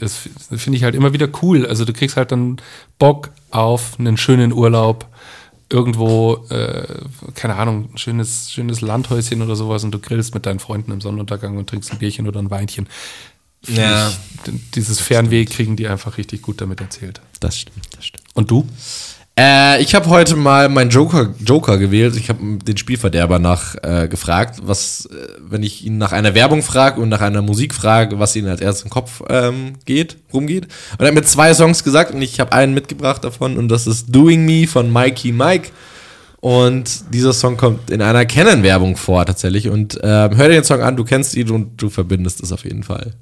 [0.56, 1.66] finde ich halt immer wieder cool.
[1.66, 2.56] Also du kriegst halt dann
[2.98, 5.06] Bock auf einen schönen Urlaub
[5.68, 6.86] irgendwo, äh,
[7.34, 11.00] keine Ahnung, ein schönes, schönes Landhäuschen oder sowas und du grillst mit deinen Freunden im
[11.00, 12.88] Sonnenuntergang und trinkst ein Bierchen oder ein Weinchen.
[13.68, 14.08] Ja.
[14.08, 17.20] Ich, dieses Fernweh kriegen die einfach richtig gut damit erzählt.
[17.40, 18.24] Das stimmt, das stimmt.
[18.34, 18.66] Und du?
[19.38, 22.16] Äh, ich habe heute mal meinen Joker, Joker gewählt.
[22.16, 26.62] Ich habe den Spielverderber nach äh, gefragt, was, äh, wenn ich ihn nach einer Werbung
[26.62, 30.64] frage und nach einer Musik frage, was ihnen als erstes im Kopf ähm, geht, rumgeht.
[30.92, 33.86] Und er hat mir zwei Songs gesagt und ich habe einen mitgebracht davon und das
[33.86, 35.70] ist Doing Me von Mikey Mike.
[36.40, 39.68] Und dieser Song kommt in einer Canon-Werbung vor tatsächlich.
[39.68, 42.64] Und ähm, hör dir den Song an, du kennst ihn und du verbindest es auf
[42.64, 43.14] jeden Fall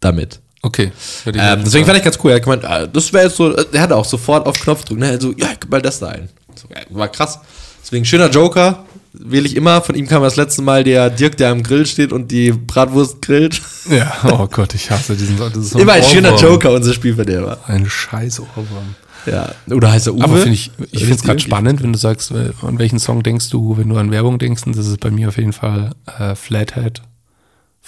[0.00, 0.40] damit.
[0.62, 0.90] Okay.
[1.26, 2.32] Ähm, deswegen fand ich ganz cool.
[2.32, 5.00] Er hat gemeint, ah, das wäre jetzt so, er hatte auch sofort auf Knopf drücken.
[5.00, 5.08] Ne?
[5.08, 6.28] Also, ja, gib mal das da ein.
[6.56, 7.38] So, war krass.
[7.82, 8.84] Deswegen schöner Joker.
[9.12, 9.80] Wähle ich immer.
[9.80, 13.22] Von ihm kam das letzte Mal der Dirk, der am Grill steht und die Bratwurst
[13.22, 13.60] grillt.
[13.88, 15.50] Ja, oh Gott, ich hasse diesen Song.
[15.52, 16.36] Das ist so immer ein schöner.
[16.36, 17.58] Joker, unser Spielverderber.
[17.66, 18.94] Ein scheiß Ohrwurm.
[19.26, 19.52] Ja.
[19.70, 20.24] Oder heißt er Uwe?
[20.24, 23.22] Aber finde ich, ich finde es gerade spannend, wenn du sagst, äh, an welchen Song
[23.22, 25.92] denkst du, wenn du an Werbung denkst, und das ist bei mir auf jeden Fall
[26.18, 27.02] äh, Flathead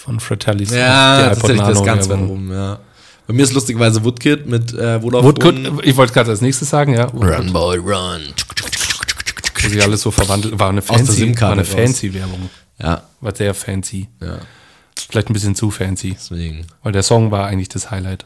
[0.01, 0.63] von Fratelli.
[0.65, 2.27] Ja, tatsächlich das ganz Werbung.
[2.27, 2.79] warum, ja.
[3.27, 5.23] Bei mir ist lustigerweise Woodkid mit äh, Vodafone.
[5.23, 7.05] Woodcut, ich wollte gerade als nächstes sagen, ja.
[7.05, 8.21] Run, boy, run.
[9.61, 12.49] Wo sich alles so verwandelt, war eine fancy, war eine fancy Werbung.
[12.81, 14.07] Ja, War sehr fancy.
[14.21, 14.39] ja.
[15.09, 16.15] Vielleicht ein bisschen zu fancy.
[16.19, 16.65] Deswegen.
[16.83, 18.25] Weil der Song war eigentlich das Highlight.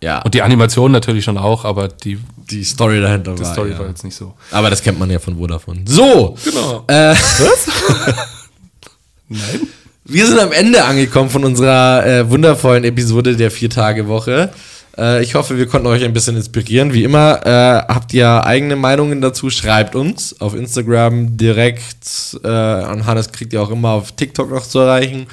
[0.00, 0.22] Ja.
[0.22, 2.18] Und die Animation natürlich schon auch, aber die,
[2.50, 3.52] die Story dahinter die war.
[3.52, 3.78] Story ja.
[3.78, 4.34] war jetzt nicht so.
[4.50, 5.82] Aber das kennt man ja von Vodafone.
[5.86, 6.36] So.
[6.44, 6.84] Genau.
[6.86, 7.14] Äh,
[9.28, 9.68] Nein?
[10.08, 14.52] Wir sind am Ende angekommen von unserer äh, wundervollen Episode der Vier-Tage-Woche.
[14.96, 16.92] Äh, ich hoffe, wir konnten euch ein bisschen inspirieren.
[16.92, 22.38] Wie immer, äh, habt ihr eigene Meinungen dazu, schreibt uns auf Instagram direkt.
[22.44, 25.26] Äh, an Hannes kriegt ihr auch immer auf TikTok noch zu erreichen.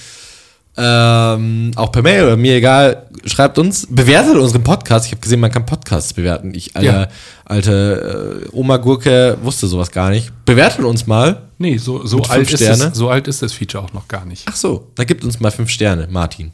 [0.76, 5.06] Ähm, auch per Mail oder mir egal, schreibt uns, bewertet unseren Podcast.
[5.06, 6.54] Ich habe gesehen, man kann Podcasts bewerten.
[6.56, 7.08] Ich, alter, Ja.
[7.46, 10.32] alte äh, Oma Gurke, wusste sowas gar nicht.
[10.46, 11.44] Bewertet uns mal.
[11.60, 12.86] Nee, so, so, alt ist Sterne?
[12.90, 14.46] das, so alt ist das Feature auch noch gar nicht.
[14.50, 16.52] Ach so, da gibt uns mal fünf Sterne, Martin.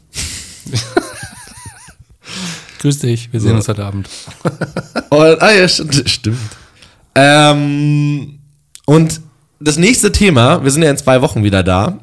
[2.80, 3.56] Grüß dich, wir sehen So.
[3.56, 4.08] uns heute Abend.
[5.10, 6.38] Und, ah ja, st stimmt.
[7.14, 8.38] Ähm,
[8.86, 9.20] und
[9.58, 11.98] das nächste Thema, wir sind ja in zwei Wochen wieder da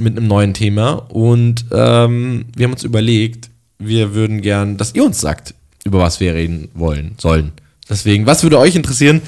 [0.00, 5.04] mit einem neuen Thema und ähm, wir haben uns überlegt, wir würden gern, dass ihr
[5.04, 7.52] uns sagt, über was wir reden wollen, sollen.
[7.88, 9.22] Deswegen, was würde euch interessieren?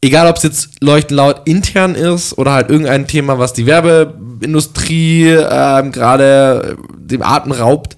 [0.00, 5.28] Egal, ob es jetzt Leuchten laut intern ist oder halt irgendein Thema, was die Werbeindustrie
[5.28, 7.96] ähm, gerade dem Atem raubt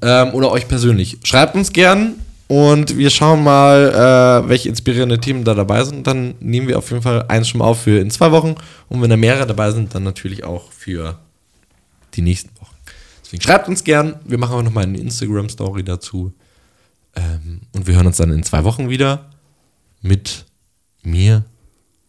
[0.00, 1.18] ähm, oder euch persönlich.
[1.24, 2.14] Schreibt uns gern
[2.46, 6.06] und wir schauen mal, äh, welche inspirierende Themen da dabei sind.
[6.06, 8.54] Dann nehmen wir auf jeden Fall eins schon mal auf für in zwei Wochen
[8.88, 11.18] und wenn da mehrere dabei sind, dann natürlich auch für
[12.14, 12.74] die nächsten Wochen.
[13.24, 14.20] Deswegen schreibt uns gern.
[14.24, 16.32] Wir machen auch nochmal eine Instagram-Story dazu.
[17.14, 19.30] Ähm, und wir hören uns dann in zwei Wochen wieder
[20.00, 20.46] mit
[21.02, 21.44] mir,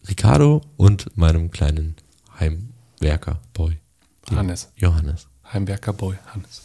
[0.08, 1.96] Ricardo und meinem kleinen
[2.38, 3.78] Heimwerker-Boy,
[4.30, 4.70] Hannes.
[4.76, 5.28] Johannes.
[5.52, 6.62] Heimwerker Boy, Hannes.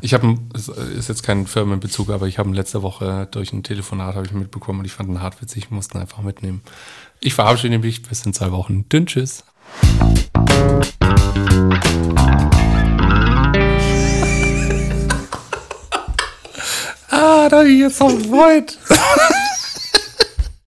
[0.00, 3.62] Ich habe, es ist jetzt kein Firmenbezug, aber ich habe ihn letzte Woche durch ein
[3.62, 6.62] Telefonat habe ich mitbekommen und ich fand ihn hart witzig, mussten einfach mitnehmen.
[7.20, 8.88] Ich verabschiede mich bis in zwei Wochen.
[8.88, 9.44] Dünn, tschüss.
[17.10, 18.72] Ah, da ich jetzt auf Freud.